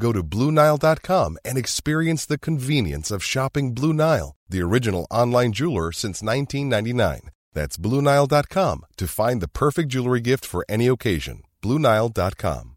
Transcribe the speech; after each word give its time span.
Go 0.00 0.12
to 0.12 0.22
BlueNile.com 0.22 1.38
and 1.44 1.58
experience 1.58 2.24
the 2.24 2.38
convenience 2.38 3.10
of 3.10 3.24
shopping 3.24 3.74
Blue 3.74 3.92
Nile, 3.92 4.36
the 4.48 4.62
original 4.62 5.06
online 5.10 5.52
jeweler 5.52 5.92
since 5.92 6.22
1999. 6.22 7.30
That's 7.52 7.76
BlueNile.com 7.76 8.86
to 8.96 9.08
find 9.08 9.40
the 9.40 9.48
perfect 9.48 9.88
jewelry 9.88 10.20
gift 10.20 10.44
for 10.44 10.64
any 10.68 10.86
occasion. 10.86 11.42
BlueNile.com. 11.62 12.76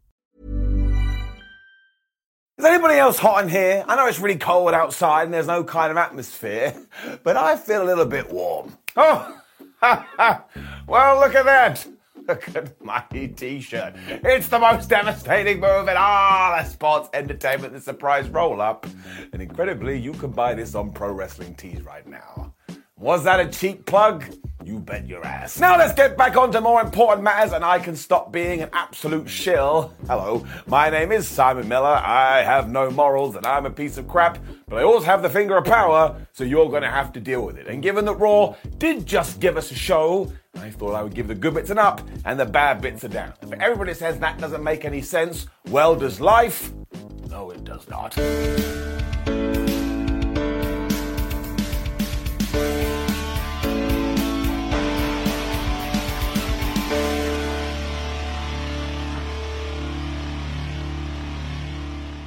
Is 2.58 2.64
anybody 2.66 2.94
else 2.94 3.18
hot 3.18 3.42
in 3.44 3.48
here? 3.50 3.84
I 3.88 3.96
know 3.96 4.06
it's 4.06 4.20
really 4.20 4.38
cold 4.38 4.74
outside 4.74 5.24
and 5.24 5.34
there's 5.34 5.46
no 5.46 5.64
kind 5.64 5.90
of 5.90 5.96
atmosphere, 5.96 6.74
but 7.22 7.36
I 7.36 7.56
feel 7.56 7.82
a 7.82 7.86
little 7.86 8.06
bit 8.06 8.30
warm. 8.32 8.76
Oh, 8.94 9.38
well, 10.86 11.18
look 11.18 11.34
at 11.34 11.44
that. 11.46 11.84
Look 12.28 12.56
at 12.56 12.80
my 12.84 13.02
t-shirt. 13.10 13.94
It's 14.08 14.48
the 14.48 14.58
most 14.58 14.88
devastating 14.88 15.60
move 15.60 15.88
in 15.88 15.96
all 15.96 16.58
of 16.58 16.66
sports 16.66 17.08
entertainment, 17.12 17.72
the 17.72 17.80
surprise 17.80 18.28
roll-up. 18.28 18.86
And 19.32 19.42
incredibly, 19.42 19.98
you 19.98 20.12
can 20.12 20.30
buy 20.30 20.54
this 20.54 20.74
on 20.74 20.92
Pro 20.92 21.12
Wrestling 21.12 21.54
Tees 21.54 21.82
right 21.82 22.06
now. 22.06 22.54
Was 22.96 23.24
that 23.24 23.40
a 23.40 23.48
cheap 23.48 23.86
plug? 23.86 24.24
You 24.64 24.78
bet 24.78 25.08
your 25.08 25.24
ass. 25.26 25.58
Now 25.58 25.76
let's 25.76 25.92
get 25.92 26.16
back 26.16 26.36
on 26.36 26.52
to 26.52 26.60
more 26.60 26.80
important 26.80 27.24
matters 27.24 27.52
and 27.52 27.64
I 27.64 27.80
can 27.80 27.96
stop 27.96 28.30
being 28.30 28.62
an 28.62 28.70
absolute 28.72 29.28
shill. 29.28 29.92
Hello, 30.06 30.46
my 30.66 30.88
name 30.88 31.10
is 31.10 31.26
Simon 31.26 31.66
Miller. 31.66 31.88
I 31.88 32.42
have 32.42 32.70
no 32.70 32.90
morals 32.90 33.34
and 33.34 33.44
I'm 33.44 33.66
a 33.66 33.70
piece 33.70 33.98
of 33.98 34.06
crap, 34.06 34.38
but 34.68 34.78
I 34.78 34.82
always 34.82 35.04
have 35.04 35.22
the 35.22 35.30
finger 35.30 35.56
of 35.56 35.64
power, 35.64 36.16
so 36.32 36.44
you're 36.44 36.70
gonna 36.70 36.90
have 36.90 37.12
to 37.14 37.20
deal 37.20 37.44
with 37.44 37.58
it. 37.58 37.66
And 37.66 37.82
given 37.82 38.04
that 38.04 38.14
Raw 38.14 38.54
did 38.78 39.04
just 39.04 39.40
give 39.40 39.56
us 39.56 39.72
a 39.72 39.76
show, 39.76 40.32
I 40.54 40.70
thought 40.70 40.94
I 40.94 41.02
would 41.02 41.14
give 41.14 41.26
the 41.26 41.34
good 41.34 41.54
bits 41.54 41.70
an 41.70 41.78
up 41.78 42.00
and 42.24 42.38
the 42.38 42.46
bad 42.46 42.80
bits 42.80 43.02
a 43.02 43.08
down. 43.08 43.32
If 43.42 43.52
everybody 43.54 43.94
says 43.94 44.18
that 44.20 44.38
doesn't 44.38 44.62
make 44.62 44.84
any 44.84 45.02
sense, 45.02 45.46
well, 45.70 45.96
does 45.96 46.20
life? 46.20 46.72
No, 47.28 47.50
it 47.50 47.64
does 47.64 47.88
not. 47.88 48.16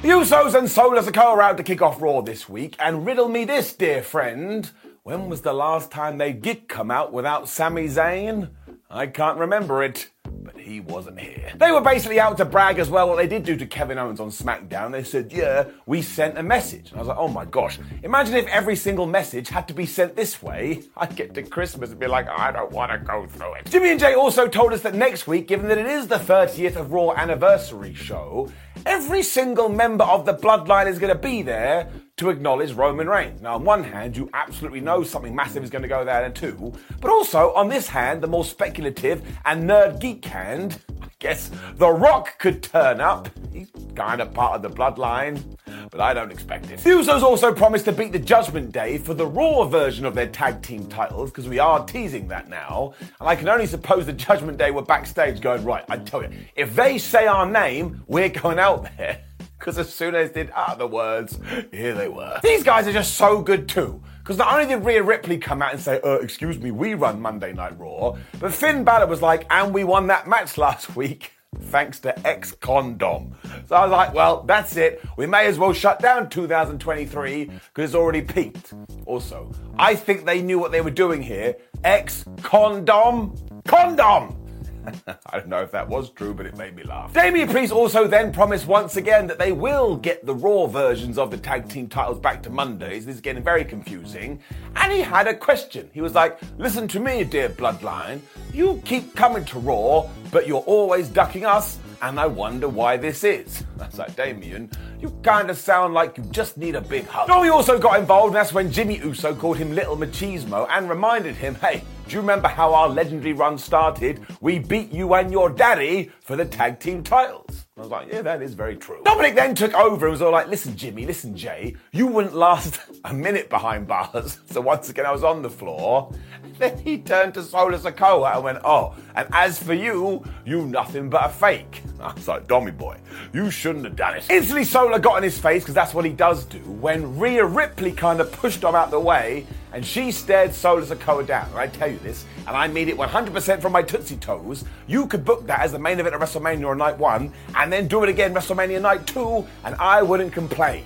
The 0.06 0.12
Usos 0.12 0.54
and 0.54 0.70
Solo 0.70 1.02
Sikoa 1.02 1.34
are 1.34 1.42
out 1.42 1.56
to 1.56 1.64
kick 1.64 1.82
off 1.82 2.00
Raw 2.00 2.20
this 2.20 2.48
week, 2.48 2.76
and 2.78 3.04
riddle 3.04 3.28
me 3.28 3.44
this, 3.44 3.72
dear 3.72 4.04
friend. 4.04 4.70
When 5.02 5.28
was 5.28 5.40
the 5.40 5.52
last 5.52 5.90
time 5.90 6.16
they 6.16 6.32
did 6.32 6.68
come 6.68 6.92
out 6.92 7.12
without 7.12 7.48
Sami 7.48 7.88
Zayn? 7.88 8.50
I 8.88 9.08
can't 9.08 9.36
remember 9.36 9.82
it, 9.82 10.10
but 10.46 10.56
he 10.58 10.80
wasn't 10.80 11.18
here. 11.18 11.52
They 11.56 11.72
were 11.72 11.80
basically 11.80 12.20
out 12.20 12.36
to 12.38 12.44
brag 12.44 12.78
as 12.78 12.88
well 12.88 13.08
what 13.08 13.16
they 13.16 13.26
did 13.26 13.44
do 13.44 13.56
to 13.56 13.66
Kevin 13.66 13.98
Owens 13.98 14.20
on 14.20 14.30
SmackDown. 14.30 14.92
They 14.92 15.02
said, 15.02 15.32
yeah, 15.32 15.64
we 15.86 16.02
sent 16.02 16.38
a 16.38 16.42
message. 16.42 16.90
And 16.90 16.96
I 16.96 17.00
was 17.00 17.08
like, 17.08 17.18
oh 17.18 17.28
my 17.28 17.44
gosh, 17.44 17.78
imagine 18.02 18.34
if 18.34 18.46
every 18.46 18.76
single 18.76 19.06
message 19.06 19.48
had 19.48 19.66
to 19.68 19.74
be 19.74 19.86
sent 19.86 20.16
this 20.16 20.42
way. 20.42 20.84
I'd 20.96 21.16
get 21.16 21.34
to 21.34 21.42
Christmas 21.42 21.90
and 21.90 21.98
be 21.98 22.06
like, 22.06 22.28
I 22.28 22.52
don't 22.52 22.70
want 22.70 22.92
to 22.92 22.98
go 22.98 23.26
through 23.26 23.54
it. 23.54 23.66
Jimmy 23.66 23.90
and 23.90 24.00
Jay 24.00 24.14
also 24.14 24.46
told 24.46 24.72
us 24.72 24.82
that 24.82 24.94
next 24.94 25.26
week, 25.26 25.48
given 25.48 25.68
that 25.68 25.78
it 25.78 25.86
is 25.86 26.06
the 26.06 26.18
30th 26.18 26.76
of 26.76 26.92
Raw 26.92 27.12
anniversary 27.12 27.94
show, 27.94 28.50
every 28.84 29.22
single 29.22 29.68
member 29.68 30.04
of 30.04 30.26
the 30.26 30.34
bloodline 30.34 30.86
is 30.86 30.98
going 30.98 31.12
to 31.12 31.18
be 31.20 31.42
there 31.42 31.90
to 32.16 32.30
acknowledge 32.30 32.72
Roman 32.72 33.08
Reigns. 33.08 33.42
Now, 33.42 33.56
on 33.56 33.64
one 33.64 33.84
hand, 33.84 34.16
you 34.16 34.30
absolutely 34.32 34.80
know 34.80 35.02
something 35.02 35.34
massive 35.34 35.62
is 35.62 35.68
going 35.68 35.82
to 35.82 35.88
go 35.88 36.02
there, 36.02 36.24
and 36.24 36.34
two, 36.34 36.72
but 37.00 37.10
also 37.10 37.52
on 37.52 37.68
this 37.68 37.88
hand, 37.88 38.22
the 38.22 38.26
more 38.26 38.44
speculative 38.44 39.22
and 39.44 39.68
nerd 39.68 40.00
geek 40.00 40.24
hand, 40.24 40.80
I 41.02 41.08
guess 41.18 41.50
The 41.74 41.90
Rock 41.90 42.38
could 42.38 42.62
turn 42.62 43.02
up. 43.02 43.28
He's 43.52 43.70
kind 43.94 44.22
of 44.22 44.32
part 44.32 44.54
of 44.54 44.62
the 44.62 44.70
bloodline, 44.70 45.42
but 45.90 46.00
I 46.00 46.14
don't 46.14 46.32
expect 46.32 46.70
it. 46.70 46.78
The 46.78 46.90
Usos 46.90 47.22
also 47.22 47.52
promised 47.52 47.84
to 47.84 47.92
beat 47.92 48.12
the 48.12 48.18
Judgment 48.18 48.72
Day 48.72 48.96
for 48.96 49.12
the 49.12 49.26
Raw 49.26 49.64
version 49.64 50.06
of 50.06 50.14
their 50.14 50.28
tag 50.28 50.62
team 50.62 50.86
titles, 50.86 51.30
because 51.30 51.48
we 51.48 51.58
are 51.58 51.84
teasing 51.84 52.28
that 52.28 52.48
now, 52.48 52.94
and 53.20 53.28
I 53.28 53.36
can 53.36 53.50
only 53.50 53.66
suppose 53.66 54.06
the 54.06 54.14
Judgment 54.14 54.56
Day 54.56 54.70
were 54.70 54.80
backstage 54.80 55.42
going, 55.42 55.64
right, 55.64 55.84
I 55.90 55.98
tell 55.98 56.22
you, 56.22 56.30
if 56.54 56.74
they 56.74 56.96
say 56.96 57.26
our 57.26 57.44
name, 57.44 58.04
we're 58.06 58.30
going 58.30 58.58
out 58.58 58.88
there. 58.96 59.22
Because 59.66 59.78
as 59.78 59.92
soon 59.92 60.14
as 60.14 60.30
did 60.30 60.52
utter 60.54 60.86
words, 60.86 61.40
here 61.72 61.92
they 61.92 62.06
were. 62.06 62.38
These 62.40 62.62
guys 62.62 62.86
are 62.86 62.92
just 62.92 63.14
so 63.16 63.42
good 63.42 63.68
too. 63.68 64.00
Because 64.20 64.38
not 64.38 64.52
only 64.52 64.72
did 64.72 64.84
Rhea 64.84 65.02
Ripley 65.02 65.38
come 65.38 65.60
out 65.60 65.72
and 65.72 65.82
say, 65.82 66.00
uh, 66.04 66.20
excuse 66.20 66.56
me, 66.60 66.70
we 66.70 66.94
run 66.94 67.20
Monday 67.20 67.52
Night 67.52 67.76
Raw, 67.76 68.16
but 68.38 68.54
Finn 68.54 68.84
Balor 68.84 69.08
was 69.08 69.22
like, 69.22 69.44
and 69.50 69.74
we 69.74 69.82
won 69.82 70.06
that 70.06 70.28
match 70.28 70.56
last 70.56 70.94
week 70.94 71.32
thanks 71.62 71.98
to 72.00 72.16
X 72.24 72.52
Condom. 72.52 73.34
So 73.66 73.74
I 73.74 73.82
was 73.82 73.90
like, 73.90 74.14
well, 74.14 74.44
that's 74.44 74.76
it. 74.76 75.04
We 75.16 75.26
may 75.26 75.46
as 75.46 75.58
well 75.58 75.72
shut 75.72 75.98
down 75.98 76.28
2023 76.28 77.46
because 77.46 77.90
it's 77.90 77.94
already 77.96 78.22
peaked. 78.22 78.72
Also, 79.04 79.50
I 79.80 79.96
think 79.96 80.26
they 80.26 80.42
knew 80.42 80.60
what 80.60 80.70
they 80.70 80.80
were 80.80 80.90
doing 80.90 81.20
here. 81.20 81.56
X 81.82 82.24
Condom? 82.40 83.34
Condom! 83.66 84.45
I 85.06 85.38
don't 85.38 85.48
know 85.48 85.62
if 85.62 85.70
that 85.72 85.88
was 85.88 86.10
true, 86.10 86.34
but 86.34 86.46
it 86.46 86.56
made 86.56 86.74
me 86.74 86.82
laugh. 86.82 87.12
Damian 87.12 87.48
Priest 87.48 87.72
also 87.72 88.06
then 88.06 88.32
promised 88.32 88.66
once 88.66 88.96
again 88.96 89.26
that 89.26 89.38
they 89.38 89.52
will 89.52 89.96
get 89.96 90.24
the 90.24 90.34
Raw 90.34 90.66
versions 90.66 91.18
of 91.18 91.30
the 91.30 91.38
tag 91.38 91.68
team 91.68 91.88
titles 91.88 92.18
back 92.18 92.42
to 92.44 92.50
Mondays. 92.50 93.06
This 93.06 93.16
is 93.16 93.20
getting 93.20 93.42
very 93.42 93.64
confusing. 93.64 94.40
And 94.76 94.92
he 94.92 95.00
had 95.00 95.26
a 95.26 95.34
question. 95.34 95.90
He 95.92 96.00
was 96.00 96.14
like, 96.14 96.38
Listen 96.58 96.88
to 96.88 97.00
me, 97.00 97.24
dear 97.24 97.48
Bloodline. 97.48 98.20
You 98.52 98.80
keep 98.84 99.14
coming 99.14 99.44
to 99.46 99.58
Raw, 99.58 100.08
but 100.30 100.46
you're 100.46 100.60
always 100.60 101.08
ducking 101.08 101.44
us 101.44 101.78
and 102.02 102.20
I 102.20 102.26
wonder 102.26 102.68
why 102.68 102.96
this 102.96 103.24
is. 103.24 103.64
That's 103.76 103.98
like, 103.98 104.16
Damian, 104.16 104.70
you 105.00 105.10
kind 105.22 105.50
of 105.50 105.58
sound 105.58 105.94
like 105.94 106.18
you 106.18 106.24
just 106.24 106.56
need 106.56 106.74
a 106.74 106.80
big 106.80 107.06
hug. 107.06 107.28
Oh, 107.30 107.34
Joey 107.34 107.50
also 107.50 107.78
got 107.78 107.98
involved, 107.98 108.28
and 108.28 108.36
that's 108.36 108.52
when 108.52 108.72
Jimmy 108.72 108.98
Uso 108.98 109.34
called 109.34 109.58
him 109.58 109.74
Little 109.74 109.96
Machismo 109.96 110.66
and 110.70 110.88
reminded 110.88 111.36
him, 111.36 111.54
hey, 111.56 111.82
do 112.06 112.14
you 112.14 112.20
remember 112.20 112.46
how 112.46 112.72
our 112.72 112.88
legendary 112.88 113.32
run 113.32 113.58
started? 113.58 114.24
We 114.40 114.60
beat 114.60 114.92
you 114.92 115.14
and 115.14 115.32
your 115.32 115.50
daddy 115.50 116.12
for 116.20 116.36
the 116.36 116.44
tag 116.44 116.78
team 116.78 117.02
titles. 117.02 117.66
I 117.76 117.80
was 117.80 117.90
like, 117.90 118.12
yeah, 118.12 118.22
that 118.22 118.42
is 118.42 118.54
very 118.54 118.76
true. 118.76 119.02
Dominik 119.04 119.34
then 119.34 119.54
took 119.54 119.74
over 119.74 120.06
and 120.06 120.12
was 120.12 120.22
all 120.22 120.30
like, 120.30 120.46
listen, 120.46 120.76
Jimmy, 120.76 121.04
listen, 121.04 121.36
Jay, 121.36 121.74
you 121.92 122.06
wouldn't 122.06 122.34
last 122.34 122.80
a 123.04 123.12
minute 123.12 123.50
behind 123.50 123.86
bars. 123.86 124.38
So 124.56 124.62
once 124.62 124.88
again, 124.88 125.04
I 125.04 125.12
was 125.12 125.22
on 125.24 125.42
the 125.42 125.50
floor. 125.50 126.10
Then 126.58 126.78
he 126.78 126.96
turned 126.96 127.34
to 127.34 127.42
Solo 127.42 127.76
Sikoa 127.76 128.36
and 128.36 128.44
went, 128.44 128.58
oh, 128.64 128.94
and 129.14 129.28
as 129.32 129.58
for 129.58 129.74
you, 129.74 130.24
you 130.46 130.64
nothing 130.64 131.10
but 131.10 131.26
a 131.26 131.28
fake. 131.28 131.82
I 132.00 132.14
was 132.14 132.26
like, 132.28 132.46
Dommy 132.46 132.74
boy, 132.74 132.96
you 133.34 133.50
shouldn't 133.50 133.84
have 133.84 133.96
done 133.96 134.16
it. 134.16 134.30
Instantly, 134.30 134.64
Solo 134.64 134.98
got 134.98 135.18
in 135.18 135.24
his 135.24 135.38
face, 135.38 135.62
because 135.62 135.74
that's 135.74 135.92
what 135.92 136.06
he 136.06 136.12
does 136.12 136.46
do, 136.46 136.58
when 136.60 137.18
Rhea 137.18 137.44
Ripley 137.44 137.92
kind 137.92 138.20
of 138.20 138.32
pushed 138.32 138.62
him 138.62 138.74
out 138.74 138.90
the 138.90 139.00
way 139.00 139.46
and 139.76 139.84
she 139.84 140.10
stared 140.10 140.54
Solo 140.54 140.82
Sikoa 140.82 141.26
down. 141.26 141.46
And 141.50 141.58
I 141.58 141.66
tell 141.66 141.86
you 141.86 141.98
this, 141.98 142.24
and 142.46 142.56
I 142.56 142.66
mean 142.66 142.88
it 142.88 142.96
100% 142.96 143.60
from 143.60 143.72
my 143.72 143.82
Tootsie 143.82 144.16
Toes, 144.16 144.64
you 144.86 145.06
could 145.06 145.22
book 145.22 145.46
that 145.48 145.60
as 145.60 145.72
the 145.72 145.78
main 145.78 146.00
event 146.00 146.14
of 146.14 146.20
WrestleMania 146.22 146.70
on 146.70 146.78
night 146.78 146.96
one, 146.96 147.30
and 147.54 147.70
then 147.70 147.86
do 147.86 148.02
it 148.02 148.08
again 148.08 148.32
WrestleMania 148.32 148.80
night 148.80 149.06
two, 149.06 149.46
and 149.64 149.74
I 149.74 150.00
wouldn't 150.00 150.32
complain. 150.32 150.84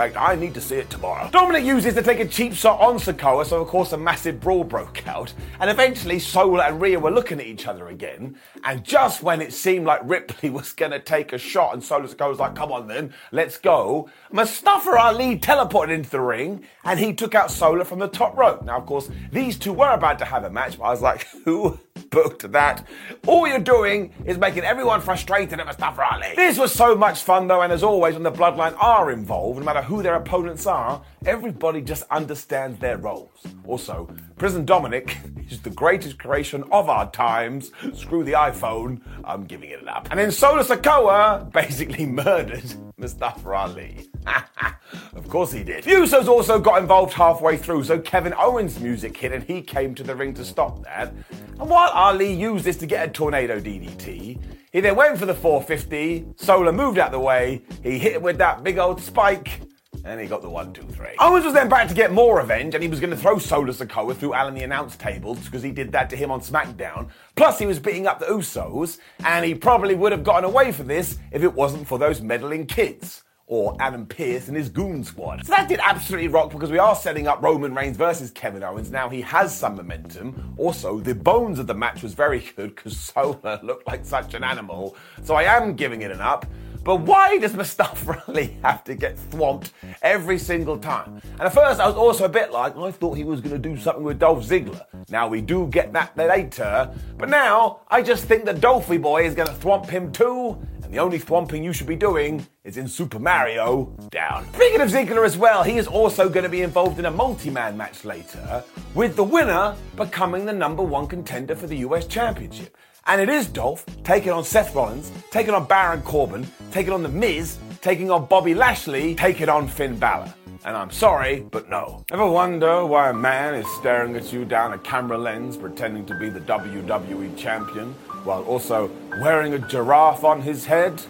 Fact, 0.00 0.16
I 0.16 0.34
need 0.34 0.54
to 0.54 0.62
see 0.62 0.76
it 0.76 0.88
tomorrow. 0.88 1.28
Dominik 1.28 1.62
uses 1.62 1.92
to 1.92 2.02
take 2.02 2.20
a 2.20 2.24
cheap 2.26 2.54
shot 2.54 2.80
on 2.80 2.96
Sikoa, 2.98 3.44
so 3.44 3.60
of 3.60 3.68
course 3.68 3.92
a 3.92 3.98
massive 3.98 4.40
brawl 4.40 4.64
broke 4.64 5.06
out, 5.06 5.34
and 5.60 5.68
eventually 5.68 6.18
Solo 6.18 6.58
and 6.58 6.80
Rhea 6.80 6.98
were 6.98 7.10
looking 7.10 7.38
at 7.38 7.44
each 7.44 7.66
other 7.66 7.88
again, 7.88 8.34
and 8.64 8.82
just 8.82 9.22
when 9.22 9.42
it 9.42 9.52
seemed 9.52 9.84
like 9.84 10.00
Ripley 10.04 10.48
was 10.58 10.72
gonna 10.72 11.00
take 11.00 11.34
a 11.34 11.38
shot 11.38 11.74
and 11.74 11.84
Solo 11.84 12.06
Sikoa 12.06 12.30
was 12.30 12.38
like, 12.38 12.54
come 12.54 12.72
on 12.72 12.86
then, 12.86 13.12
let's 13.30 13.58
go, 13.58 14.08
Mustafa 14.32 14.98
Ali 14.98 15.38
teleported 15.38 15.90
into 15.90 16.08
the 16.08 16.20
ring, 16.22 16.64
and 16.82 16.98
he 16.98 17.12
took 17.12 17.34
out 17.34 17.50
Solo 17.50 17.84
from 17.84 17.98
the 17.98 18.08
top 18.08 18.38
rope. 18.38 18.64
Now, 18.64 18.78
of 18.78 18.86
course, 18.86 19.10
these 19.30 19.58
two 19.58 19.74
were 19.74 19.90
about 19.90 20.18
to 20.20 20.24
have 20.24 20.44
a 20.44 20.50
match, 20.50 20.78
but 20.78 20.84
I 20.84 20.90
was 20.92 21.02
like, 21.02 21.26
who 21.44 21.78
booked 22.10 22.50
that? 22.52 22.86
All 23.26 23.46
you're 23.46 23.58
doing 23.58 24.12
is 24.24 24.38
making 24.38 24.64
everyone 24.64 25.00
frustrated 25.00 25.60
at 25.60 25.66
Mustafa 25.66 26.02
Ali. 26.12 26.32
This 26.36 26.58
was 26.58 26.72
so 26.72 26.94
much 26.94 27.22
fun 27.22 27.48
though, 27.48 27.62
and 27.62 27.72
as 27.72 27.82
always, 27.82 28.14
when 28.14 28.22
the 28.22 28.32
Bloodline 28.32 28.76
are 28.80 29.10
involved, 29.10 29.58
no 29.58 29.64
matter 29.64 29.82
who 29.82 30.02
their 30.02 30.14
opponents 30.14 30.66
are, 30.66 31.02
everybody 31.26 31.82
just 31.82 32.04
understands 32.10 32.78
their 32.78 32.96
roles. 32.98 33.46
Also, 33.66 34.08
Prison 34.36 34.64
Dominik 34.64 35.16
is 35.50 35.60
the 35.60 35.70
greatest 35.70 36.18
creation 36.18 36.64
of 36.72 36.88
our 36.88 37.10
times. 37.10 37.72
Screw 37.94 38.24
the 38.24 38.32
iPhone, 38.32 39.00
I'm 39.24 39.44
giving 39.44 39.70
it 39.70 39.86
up. 39.86 40.08
And 40.10 40.18
then 40.18 40.30
Solo 40.32 40.62
Sikoa 40.62 41.52
basically 41.52 42.06
murdered 42.06 42.64
Mustafa 43.00 43.50
Ali. 43.50 44.08
of 45.14 45.28
course 45.28 45.52
he 45.52 45.64
did. 45.64 45.84
Usos 45.84 46.28
also 46.28 46.58
got 46.58 46.80
involved 46.80 47.14
halfway 47.14 47.56
through, 47.56 47.84
so 47.84 47.98
Kevin 47.98 48.34
Owens' 48.34 48.78
music 48.78 49.16
hit 49.16 49.32
and 49.32 49.42
he 49.42 49.62
came 49.62 49.94
to 49.94 50.02
the 50.02 50.14
ring 50.14 50.34
to 50.34 50.44
stop 50.44 50.84
that. 50.84 51.12
And 51.58 51.68
while 51.68 51.90
Ali 51.90 52.32
used 52.32 52.64
this 52.64 52.76
to 52.78 52.86
get 52.86 53.08
a 53.08 53.10
tornado 53.10 53.58
DDT, 53.58 54.38
he 54.72 54.80
then 54.80 54.94
went 54.94 55.18
for 55.18 55.26
the 55.26 55.34
450, 55.34 56.26
Solo 56.36 56.70
moved 56.70 56.98
out 56.98 57.10
the 57.10 57.18
way, 57.18 57.62
he 57.82 57.98
hit 57.98 58.12
it 58.12 58.22
with 58.22 58.38
that 58.38 58.62
big 58.62 58.78
old 58.78 59.00
spike, 59.00 59.62
and 60.04 60.20
he 60.20 60.26
got 60.26 60.42
the 60.42 60.50
one, 60.50 60.72
two, 60.72 60.82
three. 60.82 61.14
Owens 61.18 61.44
was 61.44 61.54
then 61.54 61.68
back 61.68 61.88
to 61.88 61.94
get 61.94 62.12
more 62.12 62.38
revenge, 62.38 62.74
and 62.74 62.82
he 62.82 62.88
was 62.88 63.00
going 63.00 63.10
to 63.10 63.16
throw 63.16 63.38
Solo 63.38 63.72
Sikoa 63.72 64.16
through 64.16 64.34
Alan 64.34 64.54
the 64.54 64.62
announce 64.62 64.96
tables 64.96 65.38
because 65.40 65.62
he 65.62 65.70
did 65.70 65.92
that 65.92 66.10
to 66.10 66.16
him 66.16 66.30
on 66.30 66.40
SmackDown. 66.40 67.08
Plus, 67.36 67.58
he 67.58 67.66
was 67.66 67.78
beating 67.78 68.06
up 68.06 68.18
the 68.18 68.26
Usos, 68.26 68.98
and 69.24 69.44
he 69.44 69.54
probably 69.54 69.94
would 69.94 70.12
have 70.12 70.24
gotten 70.24 70.44
away 70.44 70.72
from 70.72 70.86
this 70.86 71.18
if 71.32 71.42
it 71.42 71.52
wasn't 71.52 71.86
for 71.86 71.98
those 71.98 72.20
meddling 72.20 72.66
kids 72.66 73.24
or 73.50 73.76
Adam 73.80 74.06
Pearce 74.06 74.46
and 74.46 74.56
his 74.56 74.68
goon 74.68 75.02
squad. 75.02 75.44
So 75.44 75.50
that 75.50 75.68
did 75.68 75.80
absolutely 75.82 76.28
rock 76.28 76.52
because 76.52 76.70
we 76.70 76.78
are 76.78 76.94
setting 76.94 77.26
up 77.26 77.42
Roman 77.42 77.74
Reigns 77.74 77.96
versus 77.96 78.30
Kevin 78.30 78.62
Owens. 78.62 78.92
Now 78.92 79.08
he 79.08 79.20
has 79.22 79.54
some 79.54 79.74
momentum. 79.74 80.54
Also, 80.56 81.00
the 81.00 81.16
bones 81.16 81.58
of 81.58 81.66
the 81.66 81.74
match 81.74 82.00
was 82.00 82.14
very 82.14 82.38
good 82.54 82.76
because 82.76 82.96
Solo 82.96 83.58
looked 83.64 83.88
like 83.88 84.04
such 84.04 84.34
an 84.34 84.44
animal. 84.44 84.96
So 85.24 85.34
I 85.34 85.42
am 85.42 85.74
giving 85.74 86.02
it 86.02 86.12
an 86.12 86.20
up. 86.20 86.46
But 86.82 87.00
why 87.02 87.38
does 87.38 87.54
Mustafa 87.54 88.22
Ali 88.28 88.56
have 88.62 88.84
to 88.84 88.94
get 88.94 89.16
thwomped 89.16 89.72
every 90.02 90.38
single 90.38 90.78
time? 90.78 91.20
And 91.32 91.42
at 91.42 91.52
first, 91.52 91.78
I 91.78 91.86
was 91.86 91.96
also 91.96 92.24
a 92.24 92.28
bit 92.28 92.52
like, 92.52 92.76
I 92.76 92.90
thought 92.90 93.16
he 93.16 93.24
was 93.24 93.40
going 93.40 93.60
to 93.60 93.68
do 93.68 93.76
something 93.76 94.02
with 94.02 94.18
Dolph 94.18 94.44
Ziggler. 94.44 94.84
Now 95.10 95.28
we 95.28 95.40
do 95.42 95.66
get 95.66 95.92
that 95.92 96.16
later, 96.16 96.90
but 97.18 97.28
now 97.28 97.80
I 97.88 98.02
just 98.02 98.24
think 98.24 98.44
that 98.46 98.60
Dolphy 98.60 99.00
Boy 99.00 99.26
is 99.26 99.34
going 99.34 99.48
to 99.48 99.54
thwomp 99.54 99.90
him 99.90 100.10
too, 100.10 100.58
and 100.82 100.92
the 100.92 100.98
only 100.98 101.18
thwomping 101.18 101.62
you 101.62 101.72
should 101.72 101.86
be 101.86 101.96
doing 101.96 102.46
is 102.64 102.76
in 102.76 102.88
Super 102.88 103.18
Mario 103.18 103.94
Down. 104.10 104.50
Speaking 104.54 104.80
of 104.80 104.88
Ziggler 104.88 105.24
as 105.24 105.36
well, 105.36 105.62
he 105.62 105.76
is 105.76 105.86
also 105.86 106.28
going 106.28 106.44
to 106.44 106.48
be 106.48 106.62
involved 106.62 106.98
in 106.98 107.06
a 107.06 107.10
multi-man 107.10 107.76
match 107.76 108.04
later, 108.04 108.64
with 108.94 109.16
the 109.16 109.24
winner 109.24 109.74
becoming 109.96 110.46
the 110.46 110.52
number 110.52 110.82
one 110.82 111.06
contender 111.06 111.54
for 111.54 111.66
the 111.66 111.76
US 111.78 112.06
Championship. 112.06 112.76
And 113.06 113.20
it 113.20 113.28
is 113.28 113.46
Dolph 113.46 113.84
taking 114.04 114.30
on 114.30 114.44
Seth 114.44 114.74
Rollins, 114.74 115.10
taking 115.30 115.54
on 115.54 115.66
Baron 115.66 116.02
Corbin, 116.02 116.46
taking 116.70 116.92
on 116.92 117.02
The 117.02 117.08
Miz, 117.08 117.58
taking 117.80 118.10
on 118.10 118.26
Bobby 118.26 118.54
Lashley, 118.54 119.14
taking 119.14 119.48
on 119.48 119.68
Finn 119.68 119.98
Balor. 119.98 120.32
And 120.64 120.76
I'm 120.76 120.90
sorry, 120.90 121.40
but 121.50 121.70
no. 121.70 122.04
Ever 122.12 122.26
wonder 122.26 122.84
why 122.84 123.08
a 123.08 123.14
man 123.14 123.54
is 123.54 123.66
staring 123.76 124.14
at 124.16 124.30
you 124.30 124.44
down 124.44 124.74
a 124.74 124.78
camera 124.78 125.16
lens 125.16 125.56
pretending 125.56 126.04
to 126.06 126.18
be 126.18 126.28
the 126.28 126.40
WWE 126.40 127.34
champion 127.38 127.94
while 128.24 128.42
also 128.44 128.90
wearing 129.22 129.54
a 129.54 129.58
giraffe 129.58 130.22
on 130.22 130.42
his 130.42 130.66
head? 130.66 131.00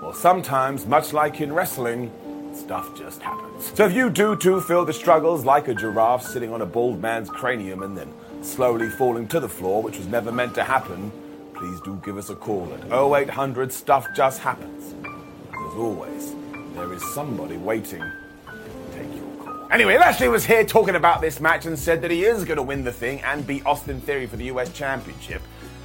Well, 0.00 0.14
sometimes, 0.14 0.86
much 0.86 1.12
like 1.12 1.40
in 1.40 1.52
wrestling, 1.52 2.12
stuff 2.54 2.96
just 2.96 3.20
happens. 3.20 3.72
So 3.74 3.84
if 3.84 3.92
you 3.92 4.10
do 4.10 4.36
too 4.36 4.60
feel 4.60 4.84
the 4.84 4.92
struggles 4.92 5.44
like 5.44 5.66
a 5.66 5.74
giraffe 5.74 6.22
sitting 6.22 6.52
on 6.52 6.62
a 6.62 6.66
bald 6.66 7.02
man's 7.02 7.28
cranium 7.28 7.82
and 7.82 7.98
then 7.98 8.12
slowly 8.42 8.88
falling 8.88 9.26
to 9.28 9.40
the 9.40 9.48
floor, 9.48 9.82
which 9.82 9.98
was 9.98 10.06
never 10.06 10.32
meant 10.32 10.54
to 10.54 10.64
happen, 10.64 11.10
please 11.54 11.80
do 11.80 12.00
give 12.04 12.16
us 12.16 12.30
a 12.30 12.34
call 12.34 12.72
at 12.74 12.92
0800 12.92 13.72
Stuff 13.72 14.08
Just 14.14 14.40
Happens. 14.40 14.94
As 15.04 15.74
always, 15.74 16.34
there 16.74 16.92
is 16.92 17.02
somebody 17.14 17.56
waiting 17.56 18.00
to 18.00 18.92
take 18.92 19.14
your 19.14 19.44
call. 19.44 19.68
Anyway, 19.72 19.98
Lashley 19.98 20.28
was 20.28 20.44
here 20.44 20.64
talking 20.64 20.94
about 20.94 21.20
this 21.20 21.40
match 21.40 21.66
and 21.66 21.78
said 21.78 22.00
that 22.02 22.10
he 22.10 22.24
is 22.24 22.44
going 22.44 22.56
to 22.56 22.62
win 22.62 22.84
the 22.84 22.92
thing 22.92 23.20
and 23.22 23.46
beat 23.46 23.66
Austin 23.66 24.00
Theory 24.00 24.26
for 24.26 24.36
the 24.36 24.46
US 24.46 24.72
Championship. 24.72 25.42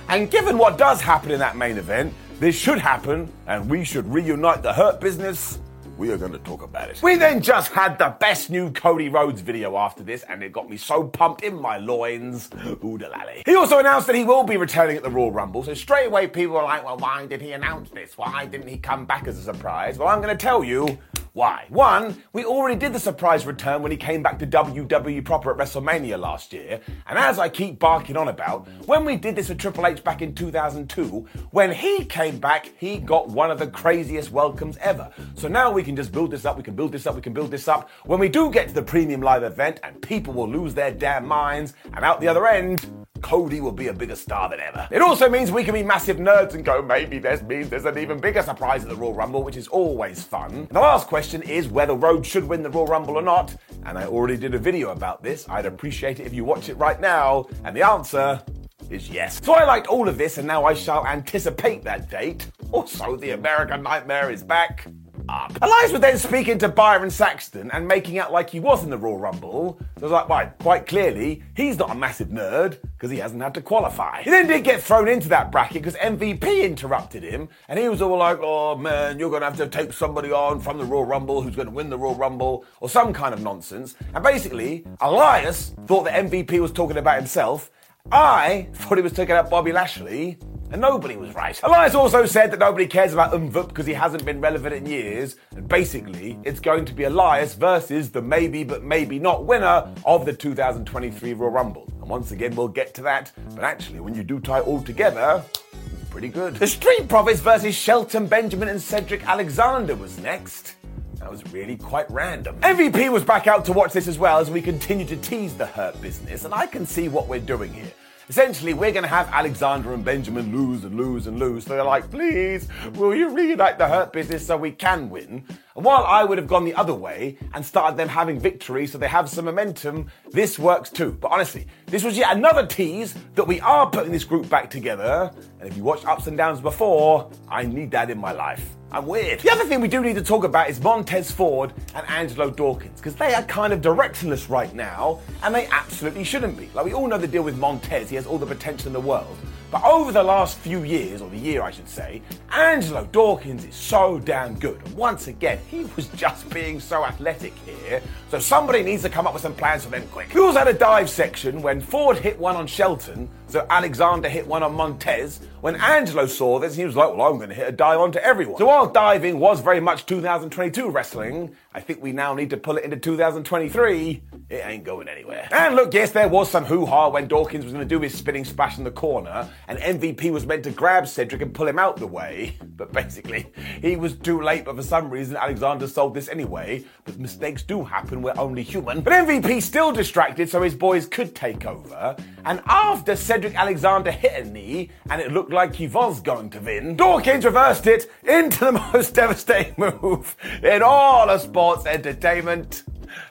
And 0.09 0.29
given 0.29 0.57
what 0.57 0.77
does 0.77 1.01
happen 1.01 1.31
in 1.31 1.39
that 1.39 1.55
main 1.55 1.77
event, 1.77 2.13
this 2.39 2.55
should 2.55 2.79
happen, 2.79 3.31
and 3.47 3.69
we 3.69 3.83
should 3.83 4.05
reunite 4.11 4.63
the 4.63 4.73
Hurt 4.73 4.99
business 4.99 5.59
we 5.97 6.11
are 6.11 6.17
going 6.17 6.31
to 6.31 6.39
talk 6.39 6.63
about 6.63 6.89
it. 6.89 7.01
We 7.01 7.15
then 7.15 7.41
just 7.41 7.71
had 7.71 7.97
the 7.97 8.15
best 8.19 8.49
new 8.49 8.71
Cody 8.71 9.09
Rhodes 9.09 9.41
video 9.41 9.77
after 9.77 10.03
this, 10.03 10.23
and 10.23 10.43
it 10.43 10.51
got 10.51 10.69
me 10.69 10.77
so 10.77 11.03
pumped 11.03 11.43
in 11.43 11.59
my 11.59 11.77
loins. 11.77 12.49
Oodalally. 12.49 13.43
He 13.45 13.55
also 13.55 13.79
announced 13.79 14.07
that 14.07 14.15
he 14.15 14.23
will 14.23 14.43
be 14.43 14.57
returning 14.57 14.97
at 14.97 15.03
the 15.03 15.09
Royal 15.09 15.31
Rumble, 15.31 15.63
so 15.63 15.73
straight 15.73 16.07
away 16.07 16.27
people 16.27 16.55
were 16.55 16.63
like, 16.63 16.83
well, 16.83 16.97
why 16.97 17.25
did 17.25 17.41
he 17.41 17.51
announce 17.51 17.89
this? 17.89 18.17
Why 18.17 18.45
didn't 18.45 18.67
he 18.67 18.77
come 18.77 19.05
back 19.05 19.27
as 19.27 19.37
a 19.37 19.43
surprise? 19.43 19.97
Well, 19.97 20.07
I'm 20.07 20.21
going 20.21 20.35
to 20.35 20.41
tell 20.41 20.63
you 20.63 20.97
why? 21.33 21.65
One, 21.69 22.21
we 22.31 22.45
already 22.45 22.79
did 22.79 22.93
the 22.93 22.99
surprise 22.99 23.47
return 23.47 23.81
when 23.81 23.91
he 23.91 23.97
came 23.97 24.21
back 24.21 24.37
to 24.37 24.45
WWE 24.45 25.25
proper 25.25 25.49
at 25.51 25.57
WrestleMania 25.57 26.19
last 26.19 26.53
year. 26.53 26.79
And 27.07 27.17
as 27.17 27.39
I 27.39 27.49
keep 27.49 27.79
barking 27.79 28.15
on 28.15 28.27
about, 28.27 28.67
when 28.85 29.03
we 29.03 29.15
did 29.15 29.35
this 29.35 29.49
with 29.49 29.57
Triple 29.57 29.87
H 29.87 30.03
back 30.03 30.21
in 30.21 30.35
2002, 30.35 31.27
when 31.49 31.71
he 31.71 32.05
came 32.05 32.37
back, 32.37 32.71
he 32.77 32.99
got 32.99 33.29
one 33.29 33.49
of 33.49 33.57
the 33.57 33.65
craziest 33.65 34.31
welcomes 34.31 34.77
ever. 34.77 35.11
So 35.33 35.47
now 35.47 35.71
we 35.71 35.81
can 35.81 35.95
just 35.95 36.11
build 36.11 36.29
this 36.29 36.45
up, 36.45 36.55
we 36.55 36.61
can 36.61 36.75
build 36.75 36.91
this 36.91 37.07
up, 37.07 37.15
we 37.15 37.21
can 37.21 37.33
build 37.33 37.49
this 37.49 37.67
up. 37.67 37.89
When 38.05 38.19
we 38.19 38.29
do 38.29 38.51
get 38.51 38.67
to 38.67 38.73
the 38.75 38.83
premium 38.83 39.21
live 39.21 39.41
event 39.41 39.79
and 39.81 39.99
people 40.03 40.35
will 40.35 40.49
lose 40.49 40.75
their 40.75 40.91
damn 40.91 41.25
minds, 41.25 41.73
and 41.95 42.05
out 42.05 42.21
the 42.21 42.27
other 42.27 42.45
end, 42.45 42.85
Cody 43.23 43.61
will 43.61 43.71
be 43.71 43.87
a 43.87 43.93
bigger 43.93 44.15
star 44.15 44.49
than 44.49 44.59
ever. 44.59 44.87
It 44.91 45.01
also 45.01 45.27
means 45.29 45.51
we 45.51 45.63
can 45.63 45.73
be 45.73 45.81
massive 45.81 46.17
nerds 46.17 46.53
and 46.53 46.63
go, 46.63 46.81
maybe 46.81 47.17
this 47.17 47.41
means 47.41 47.69
there's 47.69 47.85
an 47.85 47.97
even 47.97 48.19
bigger 48.19 48.43
surprise 48.43 48.83
at 48.83 48.89
the 48.89 48.95
Royal 48.95 49.13
Rumble, 49.13 49.41
which 49.41 49.57
is 49.57 49.67
always 49.69 50.21
fun. 50.21 50.67
The 50.69 50.79
last 50.79 51.07
question 51.07 51.41
is 51.41 51.67
whether 51.67 51.95
Rhodes 51.95 52.27
should 52.27 52.43
win 52.43 52.61
the 52.61 52.69
Royal 52.69 52.85
Rumble 52.85 53.15
or 53.17 53.21
not, 53.21 53.55
and 53.85 53.97
I 53.97 54.05
already 54.05 54.37
did 54.37 54.53
a 54.53 54.59
video 54.59 54.91
about 54.91 55.23
this. 55.23 55.47
I'd 55.49 55.65
appreciate 55.65 56.19
it 56.19 56.27
if 56.27 56.33
you 56.33 56.43
watch 56.43 56.69
it 56.69 56.75
right 56.75 56.99
now, 56.99 57.47
and 57.63 57.75
the 57.75 57.81
answer 57.81 58.43
is 58.89 59.09
yes. 59.09 59.39
So 59.43 59.53
I 59.53 59.63
liked 59.63 59.87
all 59.87 60.07
of 60.07 60.17
this, 60.17 60.37
and 60.37 60.45
now 60.45 60.65
I 60.65 60.73
shall 60.73 61.05
anticipate 61.07 61.83
that 61.83 62.09
date. 62.09 62.51
Also, 62.71 63.15
the 63.15 63.31
American 63.31 63.81
Nightmare 63.81 64.29
is 64.29 64.43
back 64.43 64.87
up. 65.29 65.57
Elias 65.61 65.91
was 65.91 66.01
then 66.01 66.17
speaking 66.17 66.57
to 66.59 66.69
Byron 66.69 67.09
Saxton 67.09 67.71
and 67.71 67.87
making 67.87 68.17
out 68.19 68.31
like 68.31 68.49
he 68.49 68.59
was 68.59 68.83
in 68.83 68.89
the 68.89 68.97
Royal 68.97 69.17
Rumble. 69.17 69.77
So 69.97 70.01
I 70.01 70.03
was 70.03 70.11
like, 70.11 70.29
right, 70.29 70.57
quite 70.59 70.85
clearly, 70.85 71.43
he's 71.55 71.77
not 71.77 71.91
a 71.91 71.95
massive 71.95 72.29
nerd 72.29 72.77
because 72.97 73.11
he 73.11 73.17
hasn't 73.17 73.41
had 73.41 73.53
to 73.55 73.61
qualify. 73.61 74.21
He 74.23 74.29
then 74.29 74.47
did 74.47 74.63
get 74.63 74.81
thrown 74.81 75.07
into 75.07 75.29
that 75.29 75.51
bracket 75.51 75.81
because 75.81 75.95
MVP 75.95 76.63
interrupted 76.63 77.23
him 77.23 77.49
and 77.67 77.79
he 77.79 77.89
was 77.89 78.01
all 78.01 78.17
like, 78.17 78.39
oh 78.41 78.75
man, 78.75 79.19
you're 79.19 79.29
going 79.29 79.41
to 79.41 79.47
have 79.47 79.57
to 79.57 79.67
take 79.67 79.93
somebody 79.93 80.31
on 80.31 80.59
from 80.59 80.77
the 80.77 80.85
Royal 80.85 81.05
Rumble 81.05 81.41
who's 81.41 81.55
going 81.55 81.67
to 81.67 81.73
win 81.73 81.89
the 81.89 81.97
Royal 81.97 82.15
Rumble 82.15 82.65
or 82.79 82.89
some 82.89 83.13
kind 83.13 83.33
of 83.33 83.41
nonsense. 83.41 83.95
And 84.13 84.23
basically, 84.23 84.85
Elias 85.01 85.75
thought 85.87 86.03
that 86.03 86.13
MVP 86.25 86.59
was 86.59 86.71
talking 86.71 86.97
about 86.97 87.17
himself. 87.17 87.71
I 88.11 88.67
thought 88.73 88.97
he 88.97 89.01
was 89.01 89.13
talking 89.13 89.31
about 89.31 89.49
Bobby 89.49 89.71
Lashley 89.71 90.37
and 90.73 90.81
nobody 90.81 91.15
was 91.15 91.33
right. 91.35 91.61
Elias 91.63 91.93
also 91.93 92.25
said 92.25 92.51
that 92.51 92.59
nobody 92.59 92.87
cares 92.87 93.13
about 93.13 93.31
Umvup 93.31 93.69
because 93.69 93.85
he 93.85 93.93
hasn't 93.93 94.25
been 94.25 94.41
relevant 94.41 94.73
in 94.73 94.87
years, 94.87 95.35
and 95.55 95.67
basically, 95.67 96.39
it's 96.43 96.59
going 96.59 96.83
to 96.85 96.93
be 96.93 97.03
Elias 97.03 97.53
versus 97.53 98.09
the 98.09 98.21
maybe 98.21 98.63
but 98.63 98.83
maybe 98.83 99.19
not 99.19 99.45
winner 99.45 99.87
of 100.03 100.25
the 100.25 100.33
2023 100.33 101.33
Royal 101.33 101.51
Rumble. 101.51 101.87
And 102.01 102.09
once 102.09 102.31
again, 102.31 102.55
we'll 102.55 102.67
get 102.67 102.95
to 102.95 103.03
that, 103.03 103.31
but 103.53 103.63
actually, 103.63 103.99
when 103.99 104.15
you 104.15 104.23
do 104.23 104.39
tie 104.39 104.61
all 104.61 104.81
together, 104.81 105.43
it's 105.73 106.09
pretty 106.09 106.29
good. 106.29 106.55
The 106.55 106.67
Street 106.67 107.07
Profits 107.07 107.39
versus 107.39 107.75
Shelton 107.75 108.25
Benjamin 108.25 108.67
and 108.67 108.81
Cedric 108.81 109.27
Alexander 109.27 109.95
was 109.95 110.17
next. 110.17 110.75
That 111.19 111.29
was 111.29 111.45
really 111.53 111.77
quite 111.77 112.09
random. 112.09 112.59
MVP 112.61 113.11
was 113.11 113.23
back 113.23 113.45
out 113.45 113.63
to 113.65 113.73
watch 113.73 113.93
this 113.93 114.07
as 114.07 114.17
well 114.17 114.39
as 114.39 114.49
we 114.49 114.61
continue 114.61 115.05
to 115.05 115.17
tease 115.17 115.53
the 115.55 115.67
Hurt 115.67 116.01
business, 116.01 116.45
and 116.45 116.53
I 116.53 116.65
can 116.65 116.87
see 116.87 117.09
what 117.09 117.27
we're 117.27 117.39
doing 117.39 117.71
here. 117.71 117.91
Essentially, 118.33 118.73
we're 118.73 118.91
going 118.91 119.03
to 119.03 119.09
have 119.09 119.29
Alexander 119.31 119.93
and 119.93 120.03
Benjamin 120.03 120.51
lose 120.51 120.85
and 120.85 120.97
lose 120.97 121.27
and 121.27 121.37
lose. 121.37 121.65
So 121.65 121.75
they're 121.75 121.83
like, 121.83 122.09
please, 122.09 122.67
will 122.95 123.13
you 123.13 123.29
reunite 123.29 123.77
the 123.77 123.87
Hurt 123.87 124.11
business 124.11 124.43
so 124.43 124.57
we 124.57 124.71
can 124.71 125.11
win? 125.11 125.45
And 125.75 125.85
while 125.85 126.03
I 126.03 126.23
would 126.23 126.39
have 126.39 126.47
gone 126.47 126.65
the 126.65 126.73
other 126.73 126.95
way 126.95 127.37
and 127.53 127.63
started 127.63 127.95
them 127.95 128.09
having 128.09 128.39
victory 128.39 128.87
so 128.87 128.97
they 128.97 129.07
have 129.07 129.29
some 129.29 129.45
momentum, 129.45 130.09
this 130.31 130.57
works 130.57 130.89
too. 130.89 131.11
But 131.11 131.31
honestly, 131.31 131.67
this 131.85 132.03
was 132.03 132.17
yet 132.17 132.35
another 132.35 132.65
tease 132.65 133.13
that 133.35 133.45
we 133.45 133.61
are 133.61 133.87
putting 133.87 134.11
this 134.11 134.23
group 134.23 134.49
back 134.49 134.67
together. 134.67 135.31
And 135.59 135.69
if 135.69 135.77
you 135.77 135.83
watched 135.83 136.07
Ups 136.07 136.25
and 136.25 136.35
Downs 136.35 136.59
before, 136.59 137.29
I 137.47 137.61
need 137.67 137.91
that 137.91 138.09
in 138.09 138.17
my 138.17 138.31
life. 138.31 138.67
I'm 138.93 139.07
weird. 139.07 139.39
The 139.39 139.49
other 139.49 139.65
thing 139.65 139.81
we 139.81 139.87
do 139.87 140.01
need 140.01 140.13
to 140.17 140.21
talk 140.21 140.43
about 140.43 140.69
is 140.69 140.79
Montez 140.79 141.31
Ford 141.31 141.73
and 141.95 142.07
Angelo 142.07 142.51
Dawkins, 142.51 142.99
because 142.99 143.15
they 143.15 143.33
are 143.33 143.41
kind 143.41 143.73
of 143.73 143.81
directionless 143.81 144.49
right 144.49 144.71
now, 144.75 145.19
and 145.41 145.55
they 145.55 145.65
absolutely 145.71 146.23
shouldn't 146.23 146.55
be. 146.55 146.69
Like, 146.75 146.85
we 146.85 146.93
all 146.93 147.07
know 147.07 147.17
the 147.17 147.27
deal 147.27 147.41
with 147.41 147.57
Montez, 147.57 148.11
he 148.11 148.15
has 148.17 148.27
all 148.27 148.37
the 148.37 148.45
potential 148.45 148.85
in 148.85 148.93
the 148.93 148.99
world. 148.99 149.35
But 149.71 149.83
over 149.83 150.11
the 150.11 150.21
last 150.21 150.59
few 150.59 150.83
years, 150.83 151.23
or 151.23 151.31
the 151.31 151.37
year 151.39 151.63
I 151.63 151.71
should 151.71 151.89
say, 151.89 152.21
Angelo 152.51 153.05
Dawkins 153.11 153.65
is 153.65 153.73
so 153.73 154.19
damn 154.19 154.59
good. 154.59 154.79
And 154.85 154.95
once 154.95 155.25
again, 155.25 155.57
he 155.71 155.85
was 155.95 156.07
just 156.15 156.47
being 156.51 156.79
so 156.79 157.03
athletic 157.03 157.53
here. 157.65 157.99
So 158.29 158.37
somebody 158.37 158.83
needs 158.83 159.01
to 159.01 159.09
come 159.09 159.25
up 159.25 159.33
with 159.33 159.41
some 159.41 159.55
plans 159.55 159.85
for 159.85 159.89
them 159.89 160.07
quick. 160.11 160.31
We 160.35 160.41
also 160.41 160.59
had 160.59 160.67
a 160.67 160.73
dive 160.73 161.09
section 161.09 161.63
when 161.63 161.81
Ford 161.81 162.19
hit 162.19 162.37
one 162.37 162.55
on 162.55 162.67
Shelton, 162.67 163.27
so 163.53 163.67
Alexander 163.69 164.27
hit 164.29 164.47
one 164.47 164.63
on 164.63 164.73
Montez. 164.73 165.39
When 165.61 165.75
Angelo 165.75 166.25
saw 166.25 166.57
this, 166.57 166.75
he 166.75 166.85
was 166.85 166.95
like, 166.95 167.15
well, 167.15 167.31
I'm 167.31 167.37
going 167.37 167.49
to 167.49 167.55
hit 167.55 167.69
a 167.69 167.71
dive 167.71 167.99
onto 167.99 168.17
everyone. 168.17 168.57
So 168.57 168.65
while 168.65 168.89
diving 168.89 169.39
was 169.39 169.61
very 169.61 169.79
much 169.79 170.07
2022 170.07 170.89
wrestling, 170.89 171.55
I 171.71 171.79
think 171.79 172.01
we 172.01 172.13
now 172.13 172.33
need 172.33 172.49
to 172.49 172.57
pull 172.57 172.77
it 172.77 172.83
into 172.83 172.97
2023. 172.97 174.23
It 174.49 174.55
ain't 174.65 174.83
going 174.83 175.07
anywhere. 175.07 175.47
And 175.51 175.75
look, 175.75 175.93
yes, 175.93 176.11
there 176.11 176.27
was 176.27 176.49
some 176.49 176.65
hoo-ha 176.65 177.09
when 177.09 177.27
Dawkins 177.27 177.63
was 177.63 177.73
going 177.73 177.87
to 177.87 177.95
do 177.95 178.01
his 178.01 178.17
spinning 178.17 178.43
splash 178.43 178.79
in 178.79 178.83
the 178.83 178.91
corner, 178.91 179.47
and 179.67 179.77
MVP 179.79 180.31
was 180.31 180.45
meant 180.47 180.63
to 180.63 180.71
grab 180.71 181.07
Cedric 181.07 181.41
and 181.41 181.53
pull 181.53 181.67
him 181.67 181.77
out 181.77 181.97
the 181.97 182.07
way. 182.07 182.57
But 182.75 182.91
basically, 182.91 183.45
he 183.81 183.95
was 183.95 184.15
too 184.15 184.41
late, 184.41 184.65
but 184.65 184.75
for 184.75 184.81
some 184.81 185.11
reason, 185.11 185.37
Alexander 185.37 185.87
sold 185.87 186.15
this 186.15 186.27
anyway. 186.27 186.83
But 187.05 187.19
mistakes 187.19 187.61
do 187.61 187.83
happen, 187.83 188.23
we're 188.23 188.33
only 188.35 188.63
human. 188.63 189.01
But 189.01 189.13
MVP 189.13 189.61
still 189.61 189.91
distracted 189.91 190.49
so 190.49 190.63
his 190.63 190.73
boys 190.73 191.05
could 191.05 191.35
take 191.35 191.67
over. 191.67 192.15
And 192.45 192.61
after 192.65 193.15
Cedric 193.15 193.42
Alexander 193.51 194.11
hit 194.11 194.45
a 194.45 194.49
knee, 194.49 194.89
and 195.09 195.21
it 195.21 195.31
looked 195.31 195.51
like 195.51 195.75
he 195.75 195.87
was 195.87 196.21
going 196.21 196.49
to 196.51 196.59
win, 196.59 196.95
Dawkins 196.95 197.45
reversed 197.45 197.87
it 197.87 198.09
into 198.23 198.65
the 198.65 198.71
most 198.93 199.15
devastating 199.15 199.75
move 199.77 200.35
in 200.63 200.81
all 200.81 201.29
of 201.29 201.41
sports 201.41 201.85
entertainment. 201.85 202.83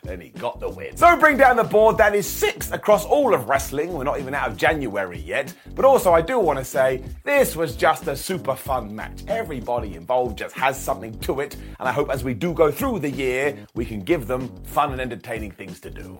Then 0.02 0.20
he 0.20 0.30
got 0.30 0.60
the 0.60 0.68
win. 0.68 0.96
So 0.96 1.16
bring 1.16 1.36
down 1.36 1.56
the 1.56 1.64
board. 1.64 1.98
That 1.98 2.14
is 2.14 2.26
six 2.26 2.70
across 2.70 3.04
all 3.04 3.34
of 3.34 3.48
wrestling. 3.48 3.92
We're 3.92 4.04
not 4.04 4.20
even 4.20 4.34
out 4.34 4.50
of 4.50 4.56
January 4.56 5.18
yet. 5.18 5.54
But 5.74 5.84
also, 5.84 6.12
I 6.12 6.20
do 6.20 6.38
want 6.38 6.58
to 6.58 6.64
say 6.64 7.02
this 7.24 7.56
was 7.56 7.76
just 7.76 8.06
a 8.08 8.16
super 8.16 8.54
fun 8.54 8.94
match. 8.94 9.22
Everybody 9.28 9.94
involved 9.94 10.38
just 10.38 10.54
has 10.56 10.80
something 10.80 11.18
to 11.20 11.40
it. 11.40 11.56
And 11.78 11.88
I 11.88 11.92
hope 11.92 12.10
as 12.10 12.24
we 12.24 12.34
do 12.34 12.52
go 12.52 12.70
through 12.70 13.00
the 13.00 13.10
year, 13.10 13.56
we 13.74 13.84
can 13.84 14.00
give 14.00 14.26
them 14.26 14.48
fun 14.64 14.92
and 14.92 15.00
entertaining 15.00 15.52
things 15.52 15.80
to 15.80 15.90
do. 15.90 16.18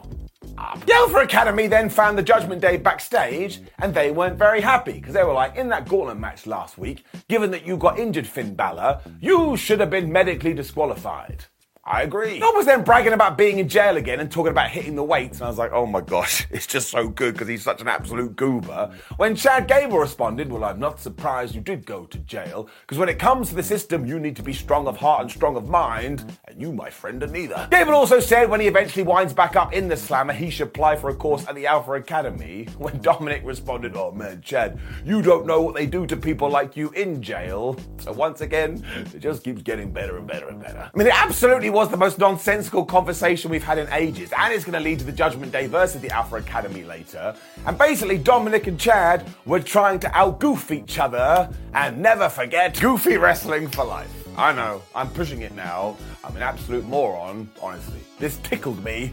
Up. 0.58 0.84
The 0.84 0.92
Alpha 0.92 1.18
Academy 1.18 1.66
then 1.66 1.88
found 1.88 2.18
the 2.18 2.22
Judgment 2.22 2.60
Day 2.60 2.76
backstage, 2.76 3.60
and 3.78 3.94
they 3.94 4.10
weren't 4.10 4.36
very 4.36 4.60
happy 4.60 4.92
because 4.92 5.14
they 5.14 5.24
were 5.24 5.32
like, 5.32 5.56
in 5.56 5.68
that 5.70 5.88
gauntlet 5.88 6.18
match 6.18 6.46
last 6.46 6.76
week, 6.76 7.04
given 7.28 7.50
that 7.52 7.66
you 7.66 7.76
got 7.76 7.98
injured, 7.98 8.26
Finn 8.26 8.54
Balor, 8.54 9.00
you 9.20 9.56
should 9.56 9.80
have 9.80 9.88
been 9.88 10.12
medically 10.12 10.52
disqualified. 10.52 11.44
I 11.84 12.02
agree. 12.02 12.38
Nob 12.38 12.54
was 12.54 12.66
then 12.66 12.84
bragging 12.84 13.12
about 13.12 13.36
being 13.36 13.58
in 13.58 13.68
jail 13.68 13.96
again 13.96 14.20
and 14.20 14.30
talking 14.30 14.52
about 14.52 14.70
hitting 14.70 14.94
the 14.94 15.02
weights, 15.02 15.38
and 15.38 15.46
I 15.46 15.48
was 15.48 15.58
like, 15.58 15.72
oh 15.72 15.84
my 15.84 16.00
gosh, 16.00 16.46
it's 16.50 16.66
just 16.66 16.90
so 16.90 17.08
good 17.08 17.34
because 17.34 17.48
he's 17.48 17.64
such 17.64 17.80
an 17.80 17.88
absolute 17.88 18.36
goober. 18.36 18.94
When 19.16 19.34
Chad 19.34 19.66
Gable 19.66 19.98
responded, 19.98 20.50
well, 20.52 20.62
I'm 20.62 20.78
not 20.78 21.00
surprised 21.00 21.56
you 21.56 21.60
did 21.60 21.84
go 21.84 22.04
to 22.04 22.18
jail, 22.18 22.68
because 22.82 22.98
when 22.98 23.08
it 23.08 23.18
comes 23.18 23.48
to 23.48 23.56
the 23.56 23.64
system, 23.64 24.06
you 24.06 24.20
need 24.20 24.36
to 24.36 24.44
be 24.44 24.52
strong 24.52 24.86
of 24.86 24.96
heart 24.96 25.22
and 25.22 25.30
strong 25.30 25.56
of 25.56 25.68
mind, 25.68 26.38
and 26.44 26.60
you, 26.60 26.72
my 26.72 26.88
friend, 26.88 27.20
are 27.24 27.26
neither. 27.26 27.66
Gable 27.72 27.94
also 27.94 28.20
said 28.20 28.48
when 28.48 28.60
he 28.60 28.68
eventually 28.68 29.02
winds 29.02 29.32
back 29.32 29.56
up 29.56 29.72
in 29.72 29.88
the 29.88 29.96
slammer, 29.96 30.32
he 30.32 30.50
should 30.50 30.68
apply 30.68 30.94
for 30.94 31.10
a 31.10 31.14
course 31.16 31.48
at 31.48 31.56
the 31.56 31.66
Alpha 31.66 31.94
Academy. 31.94 32.68
When 32.82 32.98
Dominik 33.00 33.44
responded, 33.44 33.96
oh 33.96 34.10
man, 34.10 34.40
Chad, 34.40 34.78
you 35.04 35.22
don't 35.22 35.46
know 35.46 35.62
what 35.62 35.74
they 35.74 35.86
do 35.86 36.04
to 36.06 36.16
people 36.16 36.48
like 36.50 36.76
you 36.76 36.90
in 36.90 37.22
jail. 37.22 37.76
So 37.98 38.12
once 38.12 38.40
again, 38.40 38.84
it 39.14 39.20
just 39.20 39.44
keeps 39.44 39.62
getting 39.62 39.92
better 39.92 40.16
and 40.16 40.26
better 40.26 40.48
and 40.48 40.60
better. 40.60 40.90
I 40.92 40.98
mean, 40.98 41.06
it 41.06 41.14
absolutely 41.14 41.70
was 41.72 41.88
the 41.88 41.96
most 41.96 42.18
nonsensical 42.18 42.84
conversation 42.84 43.50
we've 43.50 43.64
had 43.64 43.78
in 43.78 43.88
ages, 43.92 44.30
and 44.36 44.52
it's 44.52 44.64
going 44.64 44.74
to 44.74 44.80
lead 44.80 44.98
to 44.98 45.04
the 45.04 45.12
Judgment 45.12 45.52
Day 45.52 45.66
versus 45.66 46.00
the 46.00 46.10
Alpha 46.10 46.36
Academy 46.36 46.84
later. 46.84 47.34
And 47.66 47.76
basically, 47.78 48.18
Dominik 48.18 48.66
and 48.66 48.78
Chad 48.78 49.26
were 49.46 49.60
trying 49.60 49.98
to 50.00 50.08
outgoof 50.08 50.70
each 50.70 50.98
other, 50.98 51.48
and 51.74 51.98
never 52.00 52.28
forget, 52.28 52.78
goofy 52.80 53.16
wrestling 53.16 53.68
for 53.68 53.84
life. 53.84 54.10
I 54.36 54.52
know, 54.52 54.82
I'm 54.94 55.10
pushing 55.10 55.42
it 55.42 55.54
now. 55.54 55.96
I'm 56.24 56.34
an 56.36 56.42
absolute 56.42 56.84
moron, 56.84 57.50
honestly. 57.60 58.00
This 58.18 58.38
tickled 58.38 58.82
me. 58.82 59.12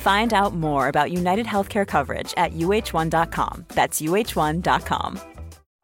Find 0.00 0.32
out 0.32 0.54
more 0.54 0.88
about 0.88 1.12
United 1.12 1.44
Healthcare 1.44 1.86
coverage 1.86 2.32
at 2.38 2.54
uh1.com. 2.54 3.64
That's 3.68 4.00
uh1.com. 4.00 5.20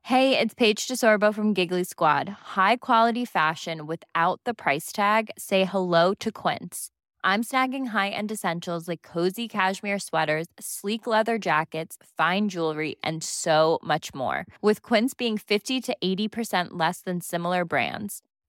Hey, 0.05 0.39
it's 0.39 0.55
Paige 0.55 0.89
DeSorbo 0.89 1.35
from 1.35 1.53
Giggly 1.53 1.85
Squad. 1.85 2.29
High 2.57 2.77
quality 2.77 3.27
fashion 3.27 3.87
without 3.87 4.41
the 4.45 4.55
price 4.55 4.91
tag. 4.91 5.31
Say 5.37 5.65
hello 5.65 6.15
to 6.21 6.33
Quince. 6.33 6.91
I'm 7.25 7.43
snagging 7.43 7.89
high-end 7.89 8.33
essentials 8.33 8.89
like 8.89 9.03
cozy 9.03 9.49
cashmere 9.49 9.99
sweaters, 9.99 10.47
sleek 10.59 11.07
leather 11.07 11.37
jackets, 11.39 11.99
fine 12.17 12.49
jewelry, 12.49 12.97
and 13.03 13.23
so 13.23 13.81
much 13.83 14.15
more. 14.15 14.47
With 14.63 14.81
Quince 14.81 15.13
being 15.13 15.37
50 15.37 15.81
to 15.83 15.97
80% 16.03 16.69
less 16.71 17.01
than 17.03 17.21
similar 17.21 17.65
brands 17.65 18.23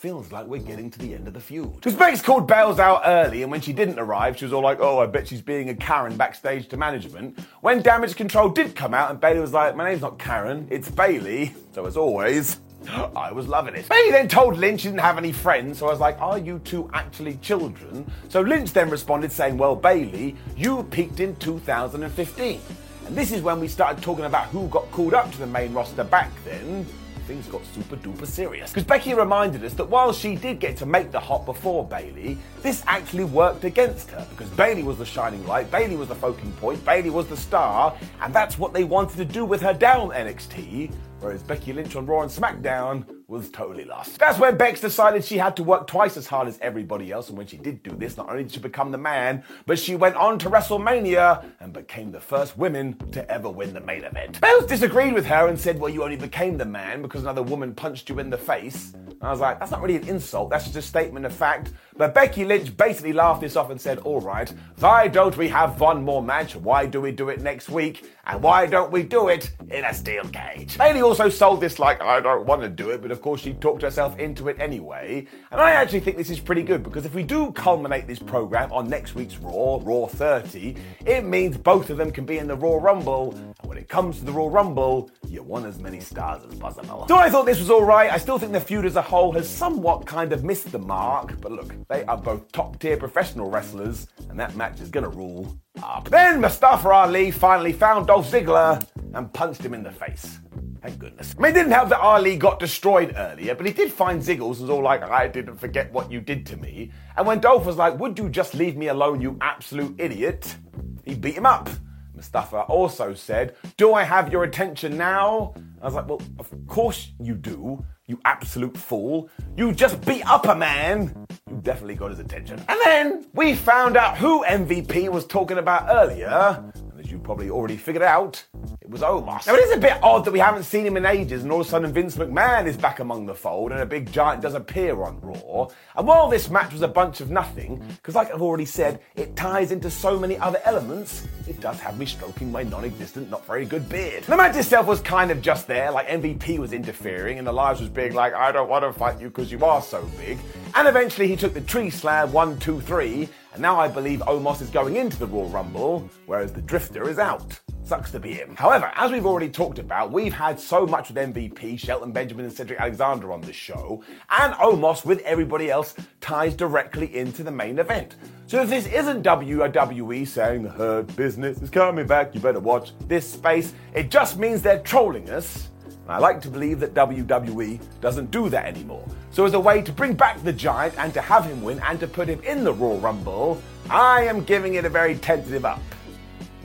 Feels 0.00 0.32
like 0.32 0.46
we're 0.46 0.62
getting 0.62 0.90
to 0.90 0.98
the 0.98 1.14
end 1.14 1.28
of 1.28 1.34
the 1.34 1.40
feud. 1.40 1.74
Because 1.74 1.92
Bex 1.92 2.22
called 2.22 2.48
Bells 2.48 2.78
out 2.78 3.02
early, 3.04 3.42
and 3.42 3.52
when 3.52 3.60
she 3.60 3.74
didn't 3.74 3.98
arrive, 3.98 4.38
she 4.38 4.46
was 4.46 4.52
all 4.54 4.62
like, 4.62 4.78
oh, 4.80 5.00
I 5.00 5.04
bet 5.04 5.28
she's 5.28 5.42
being 5.42 5.68
a 5.68 5.74
Karen 5.74 6.16
backstage 6.16 6.68
to 6.68 6.78
management. 6.78 7.38
When 7.60 7.82
Damage 7.82 8.16
Control 8.16 8.48
did 8.48 8.74
come 8.74 8.94
out, 8.94 9.10
and 9.10 9.20
Bayley 9.20 9.40
was 9.40 9.52
like, 9.52 9.76
my 9.76 9.86
name's 9.86 10.00
not 10.00 10.18
Karen, 10.18 10.66
it's 10.70 10.88
Bayley. 10.90 11.52
So 11.74 11.84
as 11.84 11.98
always, 11.98 12.60
I 13.14 13.30
was 13.30 13.46
loving 13.46 13.74
it. 13.74 13.90
Bayley 13.90 14.10
then 14.10 14.26
told 14.26 14.56
Lynch 14.56 14.80
she 14.80 14.88
didn't 14.88 15.00
have 15.00 15.18
any 15.18 15.32
friends, 15.32 15.80
so 15.80 15.88
I 15.88 15.90
was 15.90 16.00
like, 16.00 16.18
Are 16.18 16.38
you 16.38 16.60
two 16.60 16.88
actually 16.94 17.34
children? 17.42 18.10
So 18.30 18.40
Lynch 18.40 18.72
then 18.72 18.88
responded 18.88 19.30
saying, 19.30 19.58
Well, 19.58 19.76
Bayley, 19.76 20.34
you 20.56 20.82
peaked 20.84 21.20
in 21.20 21.36
2015. 21.36 22.58
And 23.06 23.14
this 23.14 23.32
is 23.32 23.42
when 23.42 23.60
we 23.60 23.68
started 23.68 24.02
talking 24.02 24.24
about 24.24 24.46
who 24.46 24.66
got 24.68 24.90
called 24.92 25.12
up 25.12 25.30
to 25.32 25.38
the 25.38 25.46
main 25.46 25.74
roster 25.74 26.04
back 26.04 26.30
then. 26.46 26.86
Things 27.30 27.46
got 27.46 27.64
super 27.66 27.94
duper 27.94 28.26
serious. 28.26 28.72
Because 28.72 28.82
Becky 28.82 29.14
reminded 29.14 29.64
us 29.64 29.74
that 29.74 29.84
while 29.84 30.12
she 30.12 30.34
did 30.34 30.58
get 30.58 30.76
to 30.78 30.84
make 30.84 31.12
the 31.12 31.20
hop 31.20 31.46
before 31.46 31.86
Bayley, 31.86 32.36
this 32.60 32.82
actually 32.88 33.22
worked 33.22 33.62
against 33.62 34.10
her. 34.10 34.26
Because 34.30 34.48
Bayley 34.48 34.82
was 34.82 34.98
the 34.98 35.04
shining 35.04 35.46
light, 35.46 35.70
Bayley 35.70 35.94
was 35.94 36.08
the 36.08 36.16
focal 36.16 36.50
point, 36.58 36.84
Bayley 36.84 37.10
was 37.10 37.28
the 37.28 37.36
star, 37.36 37.96
and 38.20 38.34
that's 38.34 38.58
what 38.58 38.72
they 38.72 38.82
wanted 38.82 39.16
to 39.18 39.24
do 39.24 39.44
with 39.44 39.60
her 39.60 39.72
down 39.72 40.08
NXT. 40.08 40.92
Whereas 41.20 41.40
Becky 41.44 41.72
Lynch 41.72 41.94
on 41.94 42.04
Raw 42.04 42.22
and 42.22 42.30
SmackDown 42.32 43.04
was 43.30 43.48
totally 43.48 43.84
lost. 43.84 44.18
That's 44.18 44.38
when 44.38 44.56
Bex 44.56 44.80
decided 44.80 45.24
she 45.24 45.38
had 45.38 45.56
to 45.56 45.62
work 45.62 45.86
twice 45.86 46.16
as 46.16 46.26
hard 46.26 46.48
as 46.48 46.58
everybody 46.60 47.12
else, 47.12 47.28
and 47.28 47.38
when 47.38 47.46
she 47.46 47.56
did 47.56 47.82
do 47.82 47.92
this, 47.92 48.16
not 48.16 48.28
only 48.28 48.42
did 48.42 48.52
she 48.52 48.60
become 48.60 48.90
the 48.90 48.98
man, 48.98 49.44
but 49.66 49.78
she 49.78 49.94
went 49.94 50.16
on 50.16 50.38
to 50.40 50.50
WrestleMania 50.50 51.44
and 51.60 51.72
became 51.72 52.10
the 52.10 52.20
first 52.20 52.58
woman 52.58 52.96
to 53.12 53.30
ever 53.30 53.48
win 53.48 53.72
the 53.72 53.80
main 53.80 54.02
event. 54.02 54.40
Bells 54.40 54.66
disagreed 54.66 55.14
with 55.14 55.26
her 55.26 55.46
and 55.46 55.58
said, 55.58 55.78
Well, 55.78 55.90
you 55.90 56.02
only 56.02 56.16
became 56.16 56.58
the 56.58 56.64
man 56.64 57.02
because 57.02 57.22
another 57.22 57.42
woman 57.42 57.72
punched 57.72 58.08
you 58.08 58.18
in 58.18 58.30
the 58.30 58.38
face. 58.38 58.94
And 58.94 59.22
I 59.22 59.30
was 59.30 59.40
like, 59.40 59.60
That's 59.60 59.70
not 59.70 59.80
really 59.80 59.96
an 59.96 60.08
insult, 60.08 60.50
that's 60.50 60.64
just 60.64 60.76
a 60.76 60.82
statement 60.82 61.24
of 61.24 61.32
fact. 61.32 61.72
But 61.96 62.14
Becky 62.14 62.44
Lynch 62.44 62.76
basically 62.76 63.12
laughed 63.12 63.42
this 63.42 63.54
off 63.54 63.70
and 63.70 63.80
said, 63.80 63.98
All 63.98 64.20
right, 64.20 64.52
why 64.80 65.06
don't 65.06 65.36
we 65.36 65.48
have 65.48 65.80
one 65.80 66.02
more 66.02 66.22
match? 66.22 66.56
Why 66.56 66.84
do 66.86 67.00
we 67.00 67.12
do 67.12 67.28
it 67.28 67.40
next 67.40 67.68
week? 67.68 68.10
And 68.26 68.42
why 68.42 68.66
don't 68.66 68.90
we 68.90 69.02
do 69.02 69.28
it 69.28 69.52
in 69.70 69.84
a 69.84 69.94
steel 69.94 70.24
cage? 70.24 70.78
Bayley 70.78 71.02
also 71.02 71.28
sold 71.28 71.60
this 71.60 71.78
like, 71.78 72.00
I 72.00 72.20
don't 72.20 72.46
want 72.46 72.62
to 72.62 72.68
do 72.68 72.90
it, 72.90 73.02
but 73.02 73.10
of 73.20 73.24
course 73.24 73.42
she 73.42 73.52
talked 73.52 73.82
herself 73.82 74.18
into 74.18 74.48
it 74.48 74.58
anyway. 74.58 75.26
And 75.50 75.60
I 75.60 75.72
actually 75.72 76.00
think 76.00 76.16
this 76.16 76.30
is 76.30 76.40
pretty 76.40 76.62
good 76.62 76.82
because 76.82 77.04
if 77.04 77.14
we 77.14 77.22
do 77.22 77.52
culminate 77.52 78.06
this 78.06 78.18
program 78.18 78.72
on 78.72 78.88
next 78.88 79.14
week's 79.14 79.36
Raw, 79.36 79.78
Raw 79.82 80.06
30, 80.06 80.74
it 81.04 81.26
means 81.26 81.58
both 81.58 81.90
of 81.90 81.98
them 81.98 82.10
can 82.10 82.24
be 82.24 82.38
in 82.38 82.46
the 82.46 82.56
Raw 82.56 82.78
Rumble. 82.78 83.34
And 83.34 83.54
when 83.64 83.76
it 83.76 83.90
comes 83.90 84.20
to 84.20 84.24
the 84.24 84.32
Raw 84.32 84.48
Rumble, 84.48 85.10
you 85.28 85.42
want 85.42 85.66
as 85.66 85.78
many 85.78 86.00
stars 86.00 86.42
as 86.50 86.58
possible. 86.58 87.04
So 87.08 87.16
I 87.16 87.28
thought 87.28 87.44
this 87.44 87.60
was 87.60 87.70
alright. 87.70 88.10
I 88.10 88.16
still 88.16 88.38
think 88.38 88.52
the 88.52 88.60
feud 88.60 88.86
as 88.86 88.96
a 88.96 89.02
whole 89.02 89.32
has 89.32 89.46
somewhat 89.46 90.06
kind 90.06 90.32
of 90.32 90.42
missed 90.42 90.72
the 90.72 90.78
mark. 90.78 91.38
But 91.42 91.52
look, 91.52 91.74
they 91.88 92.04
are 92.06 92.16
both 92.16 92.50
top 92.52 92.78
tier 92.78 92.96
professional 92.96 93.50
wrestlers, 93.50 94.06
and 94.30 94.40
that 94.40 94.56
match 94.56 94.80
is 94.80 94.88
gonna 94.88 95.10
rule 95.10 95.58
up. 95.82 96.08
Then 96.08 96.40
Mustafa 96.40 96.88
Ali 96.88 97.30
finally 97.30 97.74
found 97.74 98.06
Dolph 98.06 98.30
Ziggler 98.30 98.82
and 99.12 99.30
punched 99.34 99.60
him 99.60 99.74
in 99.74 99.82
the 99.82 99.90
face. 99.90 100.38
Thank 100.82 100.98
goodness. 100.98 101.34
I 101.38 101.42
mean, 101.42 101.52
didn't 101.52 101.72
help 101.72 101.90
that 101.90 102.00
Ali 102.00 102.36
got 102.36 102.58
destroyed 102.58 103.14
earlier, 103.16 103.54
but 103.54 103.66
he 103.66 103.72
did 103.72 103.92
find 103.92 104.22
Ziggles 104.22 104.58
and 104.58 104.62
was 104.62 104.70
all 104.70 104.82
like, 104.82 105.02
I 105.02 105.28
didn't 105.28 105.56
forget 105.56 105.92
what 105.92 106.10
you 106.10 106.20
did 106.20 106.46
to 106.46 106.56
me. 106.56 106.90
And 107.16 107.26
when 107.26 107.40
Dolph 107.40 107.66
was 107.66 107.76
like, 107.76 107.98
Would 107.98 108.18
you 108.18 108.30
just 108.30 108.54
leave 108.54 108.76
me 108.76 108.88
alone, 108.88 109.20
you 109.20 109.36
absolute 109.42 109.94
idiot? 109.98 110.56
He 111.04 111.14
beat 111.14 111.34
him 111.34 111.46
up. 111.46 111.68
Mustafa 112.14 112.62
also 112.62 113.12
said, 113.14 113.56
Do 113.76 113.92
I 113.92 114.04
have 114.04 114.32
your 114.32 114.44
attention 114.44 114.96
now? 114.96 115.54
I 115.82 115.84
was 115.84 115.94
like, 115.94 116.08
Well, 116.08 116.22
of 116.38 116.50
course 116.66 117.12
you 117.20 117.34
do, 117.34 117.84
you 118.06 118.18
absolute 118.24 118.76
fool. 118.76 119.28
You 119.56 119.72
just 119.72 120.04
beat 120.06 120.26
up 120.26 120.46
a 120.46 120.54
man. 120.54 121.26
You 121.50 121.60
definitely 121.62 121.94
got 121.94 122.10
his 122.10 122.20
attention. 122.20 122.58
And 122.68 122.80
then 122.84 123.26
we 123.34 123.54
found 123.54 123.96
out 123.96 124.16
who 124.16 124.44
MVP 124.44 125.10
was 125.10 125.26
talking 125.26 125.58
about 125.58 125.88
earlier. 125.90 126.72
You 127.10 127.18
probably 127.18 127.50
already 127.50 127.76
figured 127.76 128.04
out, 128.04 128.44
it 128.80 128.88
was 128.88 129.00
Omos. 129.00 129.48
Now, 129.48 129.54
it 129.54 129.64
is 129.64 129.72
a 129.72 129.80
bit 129.80 129.98
odd 130.00 130.24
that 130.24 130.30
we 130.30 130.38
haven't 130.38 130.62
seen 130.62 130.86
him 130.86 130.96
in 130.96 131.04
ages, 131.04 131.42
and 131.42 131.50
all 131.50 131.60
of 131.60 131.66
a 131.66 131.70
sudden 131.70 131.92
Vince 131.92 132.14
McMahon 132.14 132.66
is 132.66 132.76
back 132.76 133.00
among 133.00 133.26
the 133.26 133.34
fold, 133.34 133.72
and 133.72 133.80
a 133.80 133.86
big 133.86 134.12
giant 134.12 134.42
does 134.42 134.54
appear 134.54 135.02
on 135.02 135.20
Raw. 135.20 135.66
And 135.96 136.06
while 136.06 136.28
this 136.28 136.48
match 136.48 136.72
was 136.72 136.82
a 136.82 136.88
bunch 136.88 137.20
of 137.20 137.28
nothing, 137.28 137.82
because 137.96 138.14
like 138.14 138.32
I've 138.32 138.42
already 138.42 138.64
said, 138.64 139.00
it 139.16 139.34
ties 139.34 139.72
into 139.72 139.90
so 139.90 140.20
many 140.20 140.38
other 140.38 140.60
elements, 140.64 141.26
it 141.48 141.60
does 141.60 141.80
have 141.80 141.98
me 141.98 142.06
stroking 142.06 142.52
my 142.52 142.62
non 142.62 142.84
existent, 142.84 143.28
not 143.28 143.44
very 143.44 143.64
good 143.66 143.88
beard. 143.88 144.22
The 144.24 144.36
match 144.36 144.54
itself 144.54 144.86
was 144.86 145.00
kind 145.00 145.32
of 145.32 145.42
just 145.42 145.66
there, 145.66 145.90
like 145.90 146.06
MVP 146.06 146.58
was 146.58 146.72
interfering, 146.72 147.40
and 147.40 147.48
Elias 147.48 147.80
was 147.80 147.88
being 147.88 148.14
like, 148.14 148.34
I 148.34 148.52
don't 148.52 148.68
want 148.68 148.84
to 148.84 148.92
fight 148.92 149.20
you 149.20 149.30
because 149.30 149.50
you 149.50 149.64
are 149.64 149.82
so 149.82 150.08
big. 150.16 150.38
And 150.76 150.86
eventually 150.86 151.26
he 151.26 151.34
took 151.34 151.54
the 151.54 151.60
tree 151.60 151.90
slab 151.90 152.32
one, 152.32 152.56
two, 152.60 152.80
three, 152.80 153.28
and 153.52 153.62
now 153.62 153.78
I 153.80 153.88
believe 153.88 154.20
Omos 154.20 154.62
is 154.62 154.70
going 154.70 154.96
into 154.96 155.18
the 155.18 155.26
Royal 155.26 155.48
Rumble, 155.48 156.08
whereas 156.26 156.52
the 156.52 156.62
Drifter 156.62 157.08
is 157.08 157.18
out. 157.18 157.58
Sucks 157.82 158.12
to 158.12 158.20
be 158.20 158.32
him. 158.32 158.54
However, 158.54 158.92
as 158.94 159.10
we've 159.10 159.26
already 159.26 159.48
talked 159.48 159.80
about, 159.80 160.12
we've 160.12 160.32
had 160.32 160.60
so 160.60 160.86
much 160.86 161.08
with 161.08 161.16
MVP, 161.16 161.78
Shelton 161.78 162.12
Benjamin, 162.12 162.44
and 162.44 162.54
Cedric 162.54 162.78
Alexander 162.78 163.32
on 163.32 163.40
the 163.40 163.52
show, 163.52 164.04
and 164.30 164.54
Omos 164.54 165.04
with 165.04 165.20
everybody 165.22 165.70
else 165.70 165.94
ties 166.20 166.54
directly 166.54 167.16
into 167.16 167.42
the 167.42 167.50
main 167.50 167.78
event. 167.80 168.14
So 168.46 168.62
if 168.62 168.68
this 168.68 168.86
isn't 168.86 169.24
WWE 169.24 170.26
saying 170.26 170.62
the 170.62 170.70
hurt 170.70 171.16
business 171.16 171.60
is 171.62 171.70
coming 171.70 172.06
back, 172.06 172.34
you 172.34 172.40
better 172.40 172.60
watch 172.60 172.92
this 173.08 173.28
space, 173.28 173.74
it 173.94 174.10
just 174.10 174.38
means 174.38 174.62
they're 174.62 174.80
trolling 174.80 175.28
us. 175.30 175.69
I 176.10 176.18
like 176.18 176.40
to 176.42 176.48
believe 176.48 176.80
that 176.80 176.94
WWE 176.94 177.80
doesn't 178.00 178.30
do 178.30 178.48
that 178.48 178.66
anymore. 178.66 179.04
So, 179.30 179.44
as 179.44 179.54
a 179.54 179.60
way 179.60 179.80
to 179.82 179.92
bring 179.92 180.14
back 180.14 180.42
the 180.42 180.52
Giant 180.52 180.94
and 180.98 181.14
to 181.14 181.20
have 181.20 181.44
him 181.44 181.62
win 181.62 181.80
and 181.80 182.00
to 182.00 182.08
put 182.08 182.28
him 182.28 182.40
in 182.42 182.64
the 182.64 182.72
Raw 182.72 182.98
Rumble, 183.00 183.62
I 183.88 184.24
am 184.24 184.42
giving 184.44 184.74
it 184.74 184.84
a 184.84 184.88
very 184.88 185.16
tentative 185.16 185.64
up. 185.64 185.80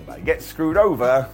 If 0.01 0.09
I 0.09 0.19
get 0.19 0.41
screwed 0.41 0.77
over, 0.77 1.29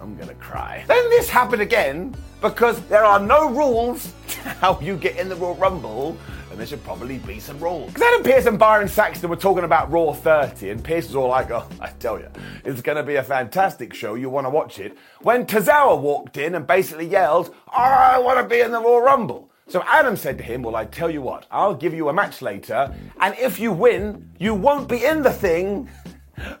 I'm 0.00 0.16
gonna 0.16 0.34
cry. 0.34 0.84
Then 0.86 1.10
this 1.10 1.28
happened 1.28 1.62
again 1.62 2.14
because 2.40 2.80
there 2.82 3.04
are 3.04 3.20
no 3.20 3.50
rules 3.50 4.12
to 4.28 4.40
how 4.40 4.80
you 4.80 4.96
get 4.96 5.16
in 5.16 5.28
the 5.28 5.36
Royal 5.36 5.56
Rumble, 5.56 6.16
there 6.56 6.66
should 6.66 6.82
probably 6.84 7.18
be 7.18 7.38
some 7.38 7.58
rules. 7.58 7.92
Because 7.92 8.02
Adam 8.02 8.22
Pearce 8.22 8.46
and 8.46 8.58
Byron 8.58 8.88
Saxton 8.88 9.28
were 9.28 9.36
talking 9.36 9.64
about 9.64 9.90
Raw 9.90 10.12
30, 10.12 10.70
and 10.70 10.82
Pearce 10.82 11.06
was 11.06 11.16
all 11.16 11.28
like, 11.28 11.50
oh, 11.50 11.68
I 11.80 11.88
tell 11.98 12.18
you, 12.18 12.28
it's 12.64 12.80
gonna 12.80 13.02
be 13.02 13.16
a 13.16 13.22
fantastic 13.22 13.92
show, 13.94 14.14
you 14.14 14.30
wanna 14.30 14.50
watch 14.50 14.78
it. 14.78 14.96
When 15.20 15.46
Tozawa 15.46 16.00
walked 16.00 16.36
in 16.36 16.54
and 16.54 16.66
basically 16.66 17.06
yelled, 17.06 17.54
I 17.68 18.18
wanna 18.18 18.46
be 18.46 18.60
in 18.60 18.72
the 18.72 18.80
Raw 18.80 18.98
Rumble. 18.98 19.50
So 19.68 19.82
Adam 19.86 20.16
said 20.16 20.38
to 20.38 20.44
him, 20.44 20.62
Well, 20.62 20.76
I 20.76 20.84
tell 20.84 21.10
you 21.10 21.20
what, 21.20 21.46
I'll 21.50 21.74
give 21.74 21.92
you 21.92 22.08
a 22.08 22.12
match 22.12 22.40
later, 22.40 22.94
and 23.20 23.34
if 23.36 23.58
you 23.58 23.72
win, 23.72 24.30
you 24.38 24.54
won't 24.54 24.88
be 24.88 25.04
in 25.04 25.22
the 25.22 25.32
thing, 25.32 25.88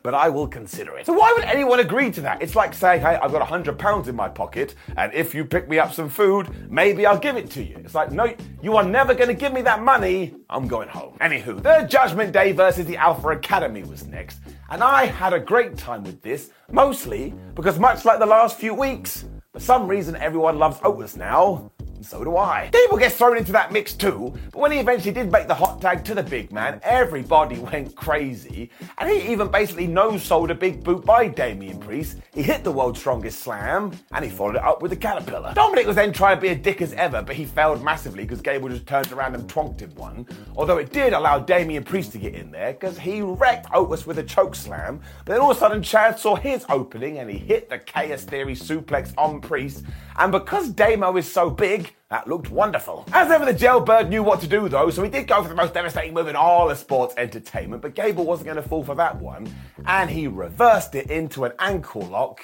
but 0.02 0.14
I 0.14 0.28
will 0.28 0.46
consider 0.46 0.96
it. 0.96 1.06
So 1.06 1.12
why 1.12 1.32
would 1.36 1.44
anyone 1.44 1.80
agree 1.80 2.10
to 2.12 2.20
that? 2.22 2.42
It's 2.42 2.56
like 2.56 2.74
saying, 2.74 3.00
Hey, 3.00 3.16
I've 3.16 3.32
got 3.32 3.42
a 3.42 3.46
hundred 3.46 3.78
pounds 3.78 4.08
in 4.08 4.16
my 4.16 4.28
pocket, 4.28 4.74
and 4.96 5.12
if 5.12 5.34
you 5.34 5.44
pick 5.44 5.68
me 5.68 5.78
up 5.78 5.92
some 5.92 6.08
food, 6.08 6.48
maybe 6.70 7.06
I'll 7.06 7.18
give 7.18 7.36
it 7.36 7.50
to 7.52 7.62
you. 7.62 7.76
It's 7.84 7.94
like, 7.94 8.12
No, 8.12 8.34
you 8.62 8.76
are 8.76 8.84
never 8.84 9.14
going 9.14 9.28
to 9.28 9.34
give 9.34 9.52
me 9.52 9.62
that 9.62 9.82
money. 9.82 10.34
I'm 10.50 10.68
going 10.68 10.88
home. 10.88 11.16
Anywho, 11.20 11.62
the 11.62 11.86
Judgment 11.88 12.32
Day 12.32 12.52
versus 12.52 12.86
the 12.86 12.96
Alpha 12.96 13.28
Academy 13.28 13.82
was 13.82 14.06
next, 14.06 14.38
and 14.70 14.82
I 14.82 15.06
had 15.06 15.32
a 15.32 15.40
great 15.40 15.76
time 15.76 16.04
with 16.04 16.22
this, 16.22 16.50
mostly 16.70 17.34
because 17.54 17.78
much 17.78 18.04
like 18.04 18.18
the 18.18 18.26
last 18.26 18.58
few 18.58 18.74
weeks, 18.74 19.24
for 19.52 19.60
some 19.60 19.86
reason 19.88 20.16
everyone 20.16 20.58
loves 20.58 20.78
Otis 20.82 21.16
now. 21.16 21.70
So 22.06 22.22
do 22.22 22.36
I. 22.36 22.70
Gable 22.72 22.98
gets 22.98 23.16
thrown 23.16 23.36
into 23.36 23.50
that 23.50 23.72
mix 23.72 23.92
too, 23.92 24.32
but 24.52 24.60
when 24.60 24.70
he 24.70 24.78
eventually 24.78 25.10
did 25.10 25.32
make 25.32 25.48
the 25.48 25.54
hot 25.54 25.80
tag 25.80 26.04
to 26.04 26.14
the 26.14 26.22
big 26.22 26.52
man, 26.52 26.80
everybody 26.84 27.58
went 27.72 27.96
crazy, 27.96 28.70
and 28.98 29.10
he 29.10 29.32
even 29.32 29.48
basically 29.48 29.88
no-sold 29.88 30.52
a 30.52 30.54
big 30.54 30.84
boot 30.84 31.04
by 31.04 31.26
Damian 31.26 31.80
Priest. 31.80 32.18
He 32.32 32.44
hit 32.44 32.62
the 32.62 32.70
world's 32.70 33.00
strongest 33.00 33.40
slam, 33.40 33.90
and 34.12 34.24
he 34.24 34.30
followed 34.30 34.54
it 34.54 34.62
up 34.62 34.82
with 34.82 34.92
a 34.92 34.96
caterpillar. 34.96 35.52
Dominik 35.54 35.84
was 35.84 35.96
then 35.96 36.12
trying 36.12 36.36
to 36.36 36.40
be 36.40 36.48
a 36.48 36.54
dick 36.54 36.80
as 36.80 36.92
ever, 36.92 37.22
but 37.22 37.34
he 37.34 37.44
failed 37.44 37.82
massively 37.82 38.22
because 38.22 38.40
Gable 38.40 38.68
just 38.68 38.86
turned 38.86 39.10
around 39.10 39.34
and 39.34 39.48
twonked 39.48 39.80
him 39.80 39.92
one. 39.96 40.28
Although 40.56 40.78
it 40.78 40.92
did 40.92 41.12
allow 41.12 41.40
Damian 41.40 41.82
Priest 41.82 42.12
to 42.12 42.18
get 42.18 42.36
in 42.36 42.52
there, 42.52 42.72
because 42.72 43.00
he 43.00 43.20
wrecked 43.20 43.66
Otis 43.74 44.06
with 44.06 44.20
a 44.20 44.24
choke 44.24 44.54
slam, 44.54 45.00
but 45.24 45.32
then 45.32 45.40
all 45.40 45.50
of 45.50 45.56
a 45.56 45.60
sudden 45.60 45.82
Chad 45.82 46.20
saw 46.20 46.36
his 46.36 46.64
opening 46.68 47.18
and 47.18 47.28
he 47.28 47.38
hit 47.38 47.68
the 47.68 47.78
Chaos 47.78 48.22
Theory 48.22 48.54
suplex 48.54 49.12
on 49.18 49.40
Priest, 49.40 49.82
and 50.18 50.30
because 50.30 50.68
Damo 50.68 51.16
is 51.16 51.30
so 51.30 51.50
big, 51.50 51.95
that 52.10 52.28
looked 52.28 52.50
wonderful. 52.50 53.04
As 53.12 53.30
ever, 53.30 53.44
the 53.44 53.52
jailbird 53.52 54.08
knew 54.08 54.22
what 54.22 54.40
to 54.40 54.46
do 54.46 54.68
though, 54.68 54.90
so 54.90 55.02
he 55.02 55.10
did 55.10 55.26
go 55.26 55.42
for 55.42 55.48
the 55.48 55.54
most 55.54 55.74
devastating 55.74 56.14
move 56.14 56.28
in 56.28 56.36
all 56.36 56.70
of 56.70 56.78
sports 56.78 57.14
entertainment, 57.16 57.82
but 57.82 57.94
Gable 57.94 58.24
wasn't 58.24 58.46
going 58.46 58.62
to 58.62 58.68
fall 58.68 58.84
for 58.84 58.94
that 58.94 59.20
one, 59.20 59.52
and 59.86 60.08
he 60.08 60.28
reversed 60.28 60.94
it 60.94 61.10
into 61.10 61.44
an 61.44 61.52
ankle 61.58 62.02
lock. 62.02 62.40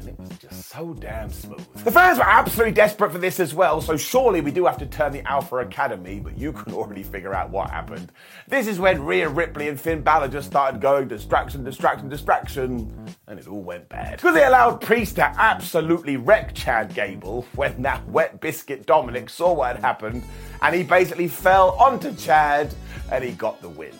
And 0.00 0.08
it 0.08 0.18
was 0.18 0.28
just 0.38 0.68
so 0.68 0.94
damn 0.94 1.30
smooth. 1.30 1.66
The 1.84 1.90
fans 1.92 2.18
were 2.18 2.24
absolutely 2.24 2.72
desperate 2.72 3.12
for 3.12 3.18
this 3.18 3.40
as 3.40 3.54
well, 3.54 3.80
so 3.80 3.96
surely 3.96 4.40
we 4.40 4.50
do 4.50 4.66
have 4.66 4.78
to 4.78 4.86
turn 4.86 5.12
the 5.12 5.26
Alpha 5.28 5.56
Academy, 5.56 6.20
but 6.20 6.38
you 6.38 6.52
can 6.54 6.72
already 6.72 7.02
figure 7.02 7.34
out 7.34 7.50
what 7.50 7.70
happened. 7.70 8.12
This 8.46 8.66
is 8.66 8.78
when 8.78 9.04
Rhea 9.04 9.28
Ripley 9.28 9.68
and 9.68 9.80
Finn 9.80 10.02
Balor 10.02 10.28
just 10.28 10.48
started 10.48 10.80
going 10.80 11.08
distraction, 11.08 11.64
distraction, 11.64 12.08
distraction, 12.08 13.16
and 13.26 13.38
it 13.38 13.48
all 13.48 13.62
went 13.62 13.88
bad. 13.88 14.16
Because 14.16 14.34
they 14.34 14.44
allowed 14.44 14.80
Priest 14.80 15.16
to 15.16 15.24
absolutely 15.24 16.16
wreck 16.16 16.54
Chad 16.54 16.94
Gable 16.94 17.46
when 17.54 17.82
that 17.82 18.06
wet 18.08 18.40
biscuit 18.40 18.86
Dominik 18.86 19.30
saw 19.30 19.52
what 19.52 19.76
had 19.76 19.84
happened, 19.84 20.22
and 20.62 20.74
he 20.74 20.82
basically 20.82 21.28
fell 21.28 21.70
onto 21.70 22.14
Chad 22.14 22.74
and 23.10 23.24
he 23.24 23.32
got 23.32 23.60
the 23.62 23.68
win. 23.68 23.92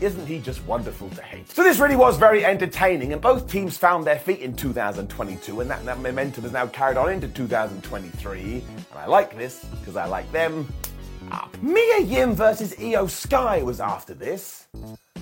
Isn't 0.00 0.26
he 0.26 0.40
just 0.40 0.62
wonderful 0.66 1.08
to 1.10 1.22
hate? 1.22 1.48
So 1.50 1.62
this 1.62 1.78
really 1.78 1.96
was 1.96 2.18
very 2.18 2.44
entertaining, 2.44 3.14
and 3.14 3.22
both 3.22 3.50
teams 3.50 3.78
found 3.78 4.04
their 4.04 4.18
feet 4.18 4.40
in 4.40 4.54
2022, 4.54 5.60
and 5.60 5.70
that, 5.70 5.84
that 5.86 6.00
momentum 6.00 6.44
is 6.44 6.52
now 6.52 6.66
carried 6.66 6.98
on 6.98 7.10
into 7.10 7.28
2023. 7.28 8.42
And 8.42 8.64
I 8.94 9.06
like 9.06 9.36
this 9.38 9.64
because 9.64 9.96
I 9.96 10.04
like 10.04 10.30
them 10.32 10.68
up. 11.30 11.56
Mia 11.62 12.00
Yim 12.00 12.34
versus 12.34 12.74
Iyo 12.74 13.08
Sky 13.08 13.62
was 13.62 13.80
after 13.80 14.14
this. 14.14 14.66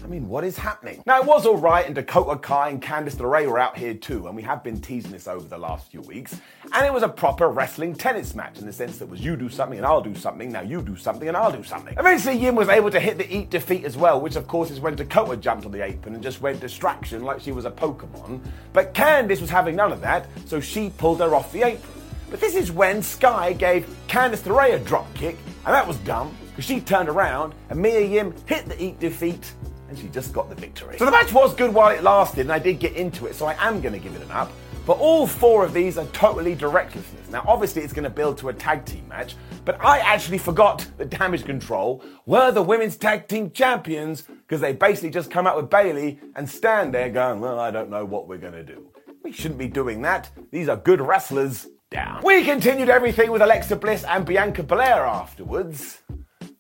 I 0.05 0.07
mean, 0.07 0.29
what 0.29 0.45
is 0.45 0.59
happening? 0.59 1.03
Now, 1.07 1.19
it 1.21 1.25
was 1.25 1.47
alright, 1.47 1.87
and 1.87 1.95
Dakota 1.95 2.39
Kai 2.39 2.69
and 2.69 2.83
Candice 2.83 3.17
LeRae 3.17 3.47
were 3.49 3.59
out 3.59 3.79
here 3.79 3.95
too, 3.95 4.27
and 4.27 4.37
we 4.37 4.43
have 4.43 4.63
been 4.63 4.79
teasing 4.79 5.11
this 5.11 5.27
over 5.27 5.49
the 5.49 5.57
last 5.57 5.91
few 5.91 6.03
weeks. 6.03 6.39
And 6.75 6.85
it 6.85 6.93
was 6.93 7.03
a 7.03 7.09
proper 7.09 7.49
wrestling 7.49 7.95
tennis 7.95 8.35
match 8.35 8.59
in 8.59 8.67
the 8.67 8.73
sense 8.73 8.99
that 8.99 9.07
was 9.07 9.21
you 9.21 9.35
do 9.35 9.49
something 9.49 9.79
and 9.79 9.87
I'll 9.87 10.03
do 10.03 10.15
something, 10.15 10.53
now 10.53 10.61
you 10.61 10.83
do 10.83 10.95
something 10.95 11.27
and 11.27 11.35
I'll 11.37 11.53
do 11.53 11.65
something. 11.65 11.95
Eventually, 11.99 12.37
Yim 12.37 12.55
was 12.55 12.69
able 12.69 12.91
to 12.91 13.01
hit 13.01 13.17
the 13.17 13.35
eat 13.35 13.49
defeat 13.49 13.85
as 13.85 13.97
well, 13.97 14.21
which 14.21 14.37
of 14.37 14.47
course 14.47 14.71
is 14.71 14.79
when 14.79 14.95
Dakota 14.95 15.39
jumped 15.39 15.65
on 15.65 15.73
the 15.73 15.83
apron 15.83 16.15
and 16.15 16.23
just 16.23 16.43
went 16.43 16.61
distraction 16.61 17.23
like 17.23 17.41
she 17.41 17.53
was 17.53 17.65
a 17.65 17.71
Pokemon. 17.71 18.41
But 18.75 18.93
Candice 18.93 19.41
was 19.41 19.49
having 19.49 19.75
none 19.75 19.91
of 19.91 20.03
that, 20.03 20.27
so 20.45 20.61
she 20.61 20.91
pulled 20.91 21.21
her 21.21 21.35
off 21.35 21.51
the 21.51 21.63
apron. 21.63 22.03
But 22.31 22.41
this 22.41 22.57
is 22.57 22.71
when 22.71 23.03
Sky 23.03 23.55
gave 23.55 23.87
Candice 24.09 24.43
LeRae 24.43 24.75
a 24.75 24.79
drop 24.81 25.13
kick, 25.15 25.39
and 25.67 25.75
that 25.75 25.87
was 25.87 25.97
dumb 25.99 26.37
because 26.51 26.65
she 26.65 26.81
turned 26.81 27.09
around 27.09 27.55
and 27.71 27.81
Mia 27.81 28.01
Yim 28.01 28.35
hit 28.47 28.67
the 28.67 28.83
eat 28.83 29.01
defeat 29.01 29.55
and 29.89 29.99
she 29.99 30.09
just 30.09 30.33
got 30.33 30.49
the 30.49 30.55
victory. 30.55 30.99
So 30.99 31.05
the 31.05 31.11
match 31.11 31.33
was 31.33 31.55
good 31.55 31.73
while 31.73 31.91
it 31.91 32.03
lasted, 32.03 32.41
and 32.41 32.53
I 32.53 32.59
did 32.59 32.79
get 32.81 32.95
into 32.95 33.27
it, 33.27 33.35
so 33.35 33.47
I 33.47 33.55
am 33.59 33.81
going 33.81 33.93
to 33.93 33.99
give 33.99 34.15
it 34.15 34.23
an 34.23 34.31
up. 34.31 34.51
But 34.87 34.99
all 34.99 35.27
four 35.27 35.65
of 35.65 35.73
these 35.73 35.97
are 35.97 36.07
totally 36.07 36.55
directlessness. 36.55 37.31
Now, 37.31 37.43
obviously, 37.47 37.83
it's 37.83 37.93
going 37.93 38.05
to 38.05 38.11
build 38.11 38.37
to 38.39 38.51
a 38.51 38.53
tag 38.53 38.85
team 38.85 39.09
match, 39.09 39.35
but 39.65 39.83
I 39.83 39.99
actually 40.01 40.39
forgot 40.39 40.87
that 40.99 41.09
Damage 41.09 41.45
Control 41.45 42.05
were 42.27 42.51
the 42.51 42.63
women's 42.63 42.97
tag 42.97 43.27
team 43.29 43.51
champions 43.51 44.23
because 44.23 44.61
they 44.61 44.73
basically 44.73 45.11
just 45.11 45.31
come 45.31 45.47
out 45.47 45.57
with 45.57 45.71
Bayley 45.71 46.21
and 46.37 46.49
stand 46.49 46.93
there 46.93 47.09
going, 47.09 47.41
Well, 47.41 47.59
I 47.59 47.71
don't 47.71 47.89
know 47.89 48.05
what 48.05 48.29
we're 48.29 48.39
going 48.39 48.53
to 48.53 48.65
do. 48.65 48.91
We 49.23 49.33
shouldn't 49.33 49.59
be 49.59 49.69
doing 49.69 50.03
that. 50.03 50.31
These 50.51 50.69
are 50.69 50.77
good 50.77 51.01
wrestlers. 51.01 51.67
Down. 51.95 52.23
We 52.25 52.45
continued 52.45 52.89
everything 52.89 53.31
with 53.31 53.41
Alexa 53.41 53.77
Bliss 53.77 54.03
and 54.03 54.27
Bianca 54.27 54.65
Belair 54.65 55.07
afterwards. 55.07 56.01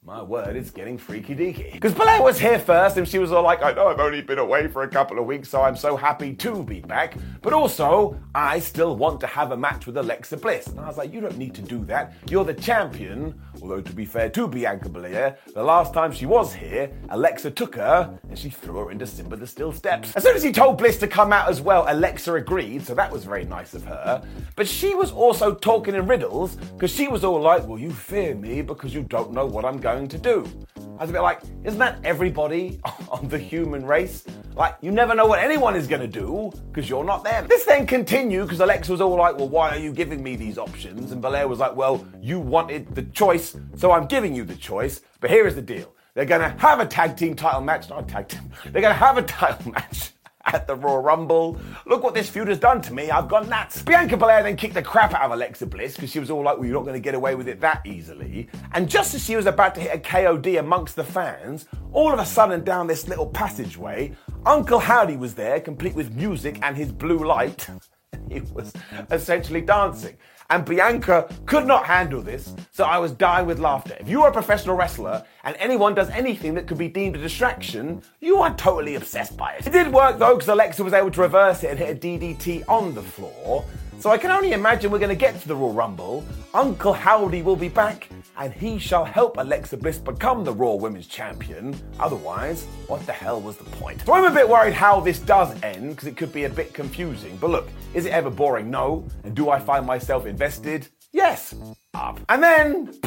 My 0.06 0.22
word, 0.22 0.54
it's 0.54 0.70
getting 0.70 0.98
freaky 0.98 1.34
deaky. 1.34 1.72
Because 1.72 1.94
Belair 1.94 2.20
was 2.20 2.38
here 2.38 2.58
first 2.58 2.98
and 2.98 3.08
she 3.08 3.18
was 3.18 3.32
all 3.32 3.42
like, 3.42 3.62
I 3.62 3.72
know 3.72 3.88
I've 3.88 4.00
only 4.00 4.20
been 4.20 4.38
away 4.38 4.68
for 4.68 4.82
a 4.82 4.88
couple 4.88 5.18
of 5.18 5.24
weeks, 5.24 5.48
so 5.48 5.62
I'm 5.62 5.76
so 5.76 5.96
happy 5.96 6.34
to 6.34 6.62
be 6.62 6.80
back. 6.80 7.16
But 7.40 7.54
also, 7.54 8.20
I 8.34 8.58
still 8.58 8.96
want 8.96 9.18
to 9.20 9.26
have 9.26 9.52
a 9.52 9.56
match 9.56 9.86
with 9.86 9.96
Alexa 9.96 10.36
Bliss. 10.36 10.66
And 10.66 10.78
I 10.78 10.88
was 10.88 10.98
like, 10.98 11.10
you 11.10 11.22
don't 11.22 11.38
need 11.38 11.54
to 11.54 11.62
do 11.62 11.86
that. 11.86 12.12
You're 12.28 12.44
the 12.44 12.52
champion. 12.52 13.40
Although, 13.62 13.80
to 13.80 13.92
be 13.94 14.04
fair 14.04 14.28
to 14.28 14.46
Bianca 14.46 14.90
Belair, 14.90 15.38
the 15.54 15.62
last 15.62 15.94
time 15.94 16.12
she 16.12 16.26
was 16.26 16.52
here, 16.52 16.90
Alexa 17.08 17.52
took 17.52 17.76
her 17.76 18.18
and 18.28 18.38
she 18.38 18.50
threw 18.50 18.84
her 18.84 18.90
into 18.90 19.06
Simba 19.06 19.36
the 19.36 19.46
Steel 19.46 19.72
Steps. 19.72 20.14
As 20.16 20.22
soon 20.22 20.36
as 20.36 20.42
he 20.42 20.52
told 20.52 20.76
Bliss 20.76 20.98
to 20.98 21.08
come 21.08 21.32
out 21.32 21.48
as 21.48 21.62
well, 21.62 21.86
Alexa 21.88 22.34
agreed, 22.34 22.82
so 22.82 22.94
that 22.94 23.10
was 23.10 23.24
very 23.24 23.46
nice 23.46 23.72
of 23.72 23.84
her. 23.86 24.22
But 24.54 24.68
she 24.68 24.94
was 24.94 25.12
also 25.12 25.54
talking 25.54 25.94
in 25.94 26.06
riddles 26.06 26.56
because 26.56 26.90
she 26.90 27.08
was 27.08 27.24
all 27.24 27.40
like, 27.40 27.66
Well, 27.66 27.78
you 27.78 27.90
fear 27.90 28.34
me 28.34 28.60
because 28.60 28.92
you 28.92 29.02
don't 29.04 29.32
know 29.32 29.46
what 29.46 29.64
I'm 29.64 29.78
going 29.78 29.93
to 30.02 30.18
do. 30.18 30.44
I 30.76 31.02
was 31.02 31.10
a 31.10 31.12
bit 31.12 31.22
like, 31.22 31.40
Isn't 31.64 31.78
that 31.78 31.98
everybody 32.04 32.80
on 33.10 33.28
the 33.28 33.38
human 33.38 33.84
race? 33.84 34.24
Like, 34.54 34.76
you 34.80 34.90
never 34.90 35.14
know 35.14 35.26
what 35.26 35.38
anyone 35.38 35.74
is 35.74 35.86
going 35.86 36.02
to 36.02 36.08
do 36.08 36.52
because 36.70 36.88
you're 36.88 37.04
not 37.04 37.24
them. 37.24 37.46
This 37.48 37.64
then 37.64 37.86
continued 37.86 38.44
because 38.44 38.60
Alexa 38.60 38.92
was 38.92 39.00
all 39.00 39.16
like, 39.16 39.36
Well, 39.36 39.48
why 39.48 39.70
are 39.70 39.78
you 39.78 39.92
giving 39.92 40.22
me 40.22 40.36
these 40.36 40.58
options? 40.58 41.12
And 41.12 41.20
Belair 41.22 41.48
was 41.48 41.58
like, 41.58 41.74
Well, 41.74 42.06
you 42.20 42.38
wanted 42.40 42.94
the 42.94 43.02
choice, 43.02 43.56
so 43.76 43.92
I'm 43.92 44.06
giving 44.06 44.34
you 44.34 44.44
the 44.44 44.56
choice. 44.56 45.00
But 45.20 45.30
here 45.30 45.46
is 45.46 45.54
the 45.54 45.62
deal 45.62 45.94
they're 46.14 46.24
going 46.24 46.40
to 46.40 46.56
have 46.60 46.78
a 46.78 46.86
tag 46.86 47.16
team 47.16 47.34
title 47.34 47.60
match, 47.60 47.90
not 47.90 48.04
a 48.04 48.06
tag 48.06 48.28
team, 48.28 48.50
they're 48.64 48.82
going 48.82 48.94
to 48.94 48.98
have 48.98 49.18
a 49.18 49.22
title 49.22 49.72
match 49.72 50.13
at 50.46 50.66
the 50.66 50.74
Royal 50.74 51.00
Rumble. 51.00 51.58
Look 51.86 52.02
what 52.02 52.14
this 52.14 52.28
feud 52.28 52.48
has 52.48 52.58
done 52.58 52.80
to 52.82 52.92
me. 52.92 53.10
I've 53.10 53.28
gone 53.28 53.48
nuts. 53.48 53.82
Bianca 53.82 54.16
Belair 54.16 54.42
then 54.42 54.56
kicked 54.56 54.74
the 54.74 54.82
crap 54.82 55.14
out 55.14 55.22
of 55.22 55.32
Alexa 55.32 55.66
Bliss 55.66 55.94
because 55.94 56.10
she 56.10 56.18
was 56.20 56.30
all 56.30 56.42
like, 56.42 56.56
well, 56.56 56.66
you're 56.66 56.74
not 56.74 56.84
going 56.84 56.94
to 56.94 57.00
get 57.00 57.14
away 57.14 57.34
with 57.34 57.48
it 57.48 57.60
that 57.60 57.82
easily. 57.86 58.48
And 58.72 58.88
just 58.88 59.14
as 59.14 59.24
she 59.24 59.36
was 59.36 59.46
about 59.46 59.74
to 59.76 59.80
hit 59.80 59.94
a 59.94 59.98
KOD 59.98 60.58
amongst 60.58 60.96
the 60.96 61.04
fans, 61.04 61.66
all 61.92 62.12
of 62.12 62.18
a 62.18 62.26
sudden 62.26 62.64
down 62.64 62.86
this 62.86 63.08
little 63.08 63.26
passageway, 63.26 64.14
Uncle 64.46 64.78
Howdy 64.78 65.16
was 65.16 65.34
there, 65.34 65.60
complete 65.60 65.94
with 65.94 66.14
music 66.14 66.58
and 66.62 66.76
his 66.76 66.92
blue 66.92 67.24
light. 67.24 67.68
he 68.28 68.40
was 68.40 68.72
essentially 69.10 69.60
dancing. 69.60 70.16
And 70.54 70.64
Bianca 70.64 71.28
could 71.46 71.66
not 71.66 71.84
handle 71.84 72.22
this, 72.22 72.54
so 72.70 72.84
I 72.84 72.98
was 72.98 73.10
dying 73.10 73.44
with 73.44 73.58
laughter. 73.58 73.96
If 73.98 74.08
you 74.08 74.22
are 74.22 74.28
a 74.28 74.32
professional 74.32 74.76
wrestler 74.76 75.24
and 75.42 75.56
anyone 75.58 75.96
does 75.96 76.08
anything 76.10 76.54
that 76.54 76.68
could 76.68 76.78
be 76.78 76.86
deemed 76.86 77.16
a 77.16 77.18
distraction, 77.18 78.00
you 78.20 78.36
are 78.36 78.54
totally 78.54 78.94
obsessed 78.94 79.36
by 79.36 79.54
it. 79.54 79.66
It 79.66 79.72
did 79.72 79.92
work 79.92 80.20
though, 80.20 80.34
because 80.34 80.48
Alexa 80.48 80.84
was 80.84 80.92
able 80.92 81.10
to 81.10 81.22
reverse 81.22 81.64
it 81.64 81.70
and 81.70 81.78
hit 81.80 81.96
a 81.96 81.98
DDT 81.98 82.68
on 82.68 82.94
the 82.94 83.02
floor. 83.02 83.64
So 84.04 84.10
I 84.10 84.18
can 84.18 84.30
only 84.30 84.52
imagine 84.52 84.90
we're 84.90 84.98
going 84.98 85.08
to 85.08 85.14
get 85.14 85.40
to 85.40 85.48
the 85.48 85.56
Royal 85.56 85.72
Rumble. 85.72 86.26
Uncle 86.52 86.92
Howdy 86.92 87.40
will 87.40 87.56
be 87.56 87.70
back, 87.70 88.10
and 88.36 88.52
he 88.52 88.78
shall 88.78 89.02
help 89.02 89.38
Alexa 89.38 89.78
Bliss 89.78 89.96
become 89.96 90.44
the 90.44 90.52
Raw 90.52 90.74
Women's 90.74 91.06
Champion. 91.06 91.74
Otherwise, 91.98 92.66
what 92.86 93.00
the 93.06 93.12
hell 93.12 93.40
was 93.40 93.56
the 93.56 93.64
point? 93.64 94.02
So 94.04 94.12
I'm 94.12 94.30
a 94.30 94.30
bit 94.30 94.46
worried 94.46 94.74
how 94.74 95.00
this 95.00 95.20
does 95.20 95.58
end, 95.62 95.88
because 95.88 96.06
it 96.06 96.18
could 96.18 96.34
be 96.34 96.44
a 96.44 96.50
bit 96.50 96.74
confusing. 96.74 97.38
But 97.38 97.48
look, 97.48 97.70
is 97.94 98.04
it 98.04 98.12
ever 98.12 98.28
boring? 98.28 98.70
No. 98.70 99.06
And 99.22 99.34
do 99.34 99.48
I 99.48 99.58
find 99.58 99.86
myself 99.86 100.26
invested? 100.26 100.86
Yes. 101.12 101.54
Up. 101.94 102.20
And 102.28 102.42
then, 102.42 102.88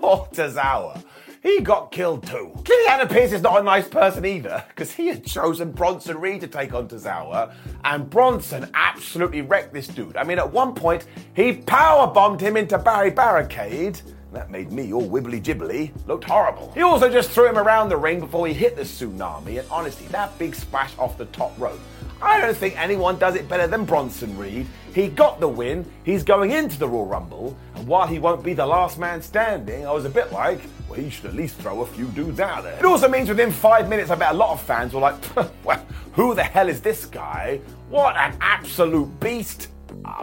poor 0.00 0.26
Tozawa 0.32 1.00
he 1.42 1.60
got 1.60 1.90
killed 1.90 2.26
too. 2.26 2.52
Adam 2.88 3.08
Pearce 3.08 3.32
is 3.32 3.40
not 3.40 3.60
a 3.60 3.62
nice 3.62 3.88
person 3.88 4.26
either, 4.26 4.64
because 4.68 4.92
he 4.92 5.06
had 5.06 5.24
chosen 5.24 5.70
Bronson 5.70 6.18
Reed 6.20 6.40
to 6.40 6.48
take 6.48 6.74
on 6.74 6.88
Tozawa, 6.88 7.54
and 7.84 8.10
Bronson 8.10 8.68
absolutely 8.74 9.42
wrecked 9.42 9.72
this 9.72 9.86
dude. 9.86 10.16
I 10.16 10.24
mean, 10.24 10.38
at 10.38 10.52
one 10.52 10.74
point, 10.74 11.06
he 11.34 11.52
power 11.52 12.06
bombed 12.12 12.40
him 12.40 12.56
into 12.56 12.76
Barry 12.78 13.10
Barricade. 13.10 14.00
That 14.32 14.50
made 14.50 14.70
me 14.70 14.92
all 14.92 15.08
wibbly 15.08 15.42
jibbly. 15.42 15.92
Looked 16.06 16.24
horrible. 16.24 16.72
He 16.72 16.82
also 16.82 17.08
just 17.08 17.30
threw 17.30 17.48
him 17.48 17.58
around 17.58 17.88
the 17.88 17.96
ring 17.96 18.20
before 18.20 18.46
he 18.46 18.52
hit 18.52 18.76
the 18.76 18.82
tsunami, 18.82 19.60
and 19.60 19.68
honestly, 19.70 20.06
that 20.08 20.36
big 20.38 20.54
splash 20.54 20.96
off 20.98 21.16
the 21.16 21.26
top 21.26 21.58
rope. 21.58 21.80
I 22.20 22.40
don't 22.40 22.56
think 22.56 22.78
anyone 22.78 23.18
does 23.18 23.34
it 23.34 23.48
better 23.48 23.66
than 23.66 23.84
Bronson 23.84 24.36
Reed. 24.36 24.66
He 24.94 25.08
got 25.08 25.38
the 25.38 25.48
win, 25.48 25.86
he's 26.04 26.24
going 26.24 26.50
into 26.50 26.78
the 26.78 26.88
Royal 26.88 27.06
Rumble, 27.06 27.56
and 27.76 27.86
while 27.86 28.06
he 28.06 28.18
won't 28.18 28.42
be 28.42 28.54
the 28.54 28.66
last 28.66 28.98
man 28.98 29.22
standing, 29.22 29.86
I 29.86 29.92
was 29.92 30.04
a 30.04 30.10
bit 30.10 30.32
like, 30.32 30.60
well, 30.88 30.98
he 30.98 31.10
should 31.10 31.26
at 31.26 31.34
least 31.34 31.56
throw 31.56 31.82
a 31.82 31.86
few 31.86 32.06
dudes 32.08 32.40
out 32.40 32.64
there. 32.64 32.76
It 32.76 32.84
also 32.84 33.08
means 33.08 33.28
within 33.28 33.52
five 33.52 33.88
minutes, 33.88 34.10
I 34.10 34.16
bet 34.16 34.32
a 34.32 34.36
lot 34.36 34.50
of 34.50 34.60
fans 34.60 34.92
were 34.92 35.00
like, 35.00 35.14
well, 35.64 35.86
who 36.12 36.34
the 36.34 36.42
hell 36.42 36.68
is 36.68 36.80
this 36.80 37.06
guy? 37.06 37.60
What 37.88 38.16
an 38.16 38.36
absolute 38.40 39.20
beast! 39.20 39.68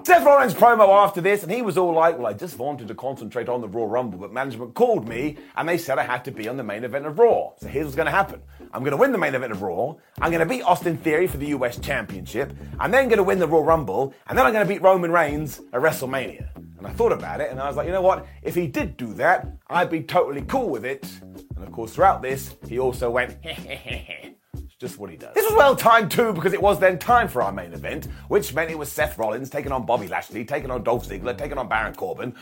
Seth 0.03 0.25
Rollins 0.25 0.53
promo 0.53 0.89
after 0.89 1.21
this, 1.21 1.43
and 1.43 1.51
he 1.51 1.61
was 1.61 1.77
all 1.77 1.93
like, 1.93 2.17
Well, 2.17 2.27
I 2.27 2.33
just 2.33 2.57
wanted 2.57 2.87
to 2.87 2.95
concentrate 2.95 3.49
on 3.49 3.61
the 3.61 3.67
Raw 3.67 3.85
Rumble, 3.85 4.17
but 4.19 4.31
management 4.31 4.73
called 4.73 5.07
me 5.07 5.37
and 5.55 5.67
they 5.67 5.77
said 5.77 5.99
I 5.99 6.03
had 6.03 6.23
to 6.25 6.31
be 6.31 6.47
on 6.47 6.57
the 6.57 6.63
main 6.63 6.83
event 6.83 7.05
of 7.05 7.19
Raw. 7.19 7.51
So 7.57 7.67
here's 7.67 7.85
what's 7.85 7.95
going 7.95 8.05
to 8.07 8.11
happen 8.11 8.41
I'm 8.73 8.81
going 8.81 8.91
to 8.91 8.97
win 8.97 9.11
the 9.11 9.17
main 9.17 9.35
event 9.35 9.51
of 9.51 9.61
Raw, 9.61 9.95
I'm 10.19 10.31
going 10.31 10.39
to 10.39 10.45
beat 10.45 10.63
Austin 10.63 10.97
Theory 10.97 11.27
for 11.27 11.37
the 11.37 11.47
US 11.47 11.77
Championship, 11.79 12.53
I'm 12.79 12.91
then 12.91 13.07
going 13.07 13.17
to 13.17 13.23
win 13.23 13.39
the 13.39 13.47
Raw 13.47 13.59
Rumble, 13.59 14.13
and 14.27 14.37
then 14.37 14.45
I'm 14.45 14.53
going 14.53 14.65
to 14.65 14.73
beat 14.73 14.81
Roman 14.81 15.11
Reigns 15.11 15.59
at 15.73 15.81
WrestleMania. 15.81 16.47
And 16.77 16.85
I 16.85 16.91
thought 16.91 17.11
about 17.11 17.41
it, 17.41 17.49
and 17.49 17.59
I 17.59 17.67
was 17.67 17.75
like, 17.75 17.87
you 17.87 17.91
know 17.91 18.01
what? 18.01 18.27
If 18.43 18.53
he 18.53 18.67
did 18.67 18.97
do 18.97 19.13
that, 19.15 19.47
I'd 19.67 19.89
be 19.89 20.03
totally 20.03 20.43
cool 20.43 20.69
with 20.69 20.85
it. 20.85 21.09
And 21.55 21.63
of 21.65 21.71
course, 21.71 21.93
throughout 21.93 22.21
this, 22.21 22.55
he 22.67 22.77
also 22.77 23.09
went, 23.09 23.35
just 24.79 24.99
what 24.99 25.09
he 25.09 25.17
does. 25.17 25.33
This 25.33 25.43
was 25.43 25.55
well 25.55 25.75
timed 25.75 26.11
too 26.11 26.33
because 26.33 26.53
it 26.53 26.61
was 26.61 26.79
then 26.79 26.99
time 26.99 27.27
for 27.27 27.41
our 27.41 27.51
main 27.51 27.73
event, 27.73 28.07
which 28.27 28.53
meant 28.53 28.69
it 28.69 28.77
was 28.77 28.91
Seth 28.91 29.17
Rollins 29.17 29.49
taking 29.49 29.71
on 29.71 29.87
Bobby 29.87 30.07
Lashley, 30.07 30.45
taking 30.45 30.69
on 30.69 30.83
Dolph 30.83 31.07
Ziggler, 31.07 31.35
taking 31.35 31.57
on 31.57 31.67
Baron 31.67 31.95
Corbin, 31.95 32.35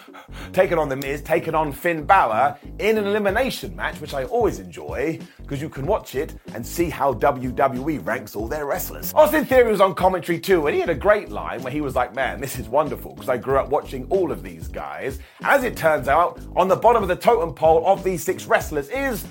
taking 0.52 0.78
on 0.78 0.89
The 0.89 0.98
Miz, 0.98 1.21
taking 1.21 1.56
on 1.56 1.71
Finn 1.71 2.04
Balor 2.06 2.58
in 2.80 2.98
an 2.98 3.06
elimination 3.06 3.74
match, 3.74 4.02
which 4.02 4.13
I 4.13 4.26
always 4.26 4.60
enjoy 4.60 5.17
because 5.38 5.62
you 5.62 5.69
can 5.69 5.86
watch 5.86 6.15
it 6.15 6.36
and 6.54 6.67
see 6.67 6.89
how 6.89 7.13
WWE 7.13 8.06
ranks 8.06 8.36
all 8.36 8.50
their 8.50 8.65
wrestlers. 8.65 9.13
Austin 9.13 9.45
Theory 9.45 9.71
was 9.71 9.80
on 9.80 9.95
commentary 9.95 10.38
too, 10.38 10.67
and 10.67 10.76
he 10.76 10.82
had 10.82 10.89
a 10.89 10.95
great 10.95 11.30
line 11.30 11.63
where 11.63 11.71
he 11.71 11.80
was 11.80 11.95
like, 11.95 12.13
Man, 12.15 12.41
this 12.41 12.60
is 12.60 12.67
wonderful 12.67 13.13
because 13.13 13.30
I 13.30 13.38
grew 13.38 13.58
up 13.58 13.69
watching 13.69 14.08
all 14.10 14.34
of 14.34 14.43
these 14.43 14.67
guys. 14.67 15.19
As 15.41 15.63
it 15.63 15.78
turns 15.78 16.10
out, 16.10 16.41
on 16.58 16.67
the 16.67 16.76
bottom 16.76 17.02
of 17.02 17.08
the 17.08 17.15
totem 17.15 17.54
pole 17.54 17.88
of 17.88 18.04
these 18.04 18.24
six 18.24 18.45
wrestlers 18.45 18.89
is 18.89 19.24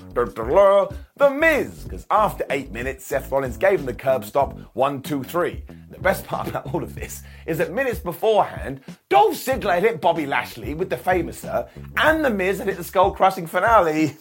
The 1.17 1.29
Miz, 1.29 1.85
because 1.85 2.05
after 2.11 2.45
eight 2.49 2.73
minutes, 2.73 3.05
Seth 3.05 3.31
Rollins 3.31 3.55
gave 3.55 3.79
him 3.79 3.85
the 3.85 3.93
curb 3.93 4.25
stop 4.25 4.59
one, 4.73 5.01
two, 5.01 5.23
three. 5.23 5.63
The 5.89 5.97
best 5.97 6.25
part 6.25 6.49
about 6.49 6.73
all 6.73 6.83
of 6.83 6.93
this 6.93 7.23
is 7.45 7.57
that 7.59 7.71
minutes 7.71 7.99
beforehand, 7.99 8.81
Dolph 9.09 9.35
Ziggler 9.35 9.79
hit 9.79 10.01
Bobby 10.01 10.25
Lashley 10.25 10.73
with 10.73 10.89
the 10.89 10.97
Fameasser, 10.97 11.69
and 11.95 12.25
The 12.25 12.29
Miz 12.29 12.57
had 12.59 12.67
hit 12.67 12.75
the 12.75 12.83
skull 12.83 13.11
crushing 13.11 13.47
finale. 13.47 14.17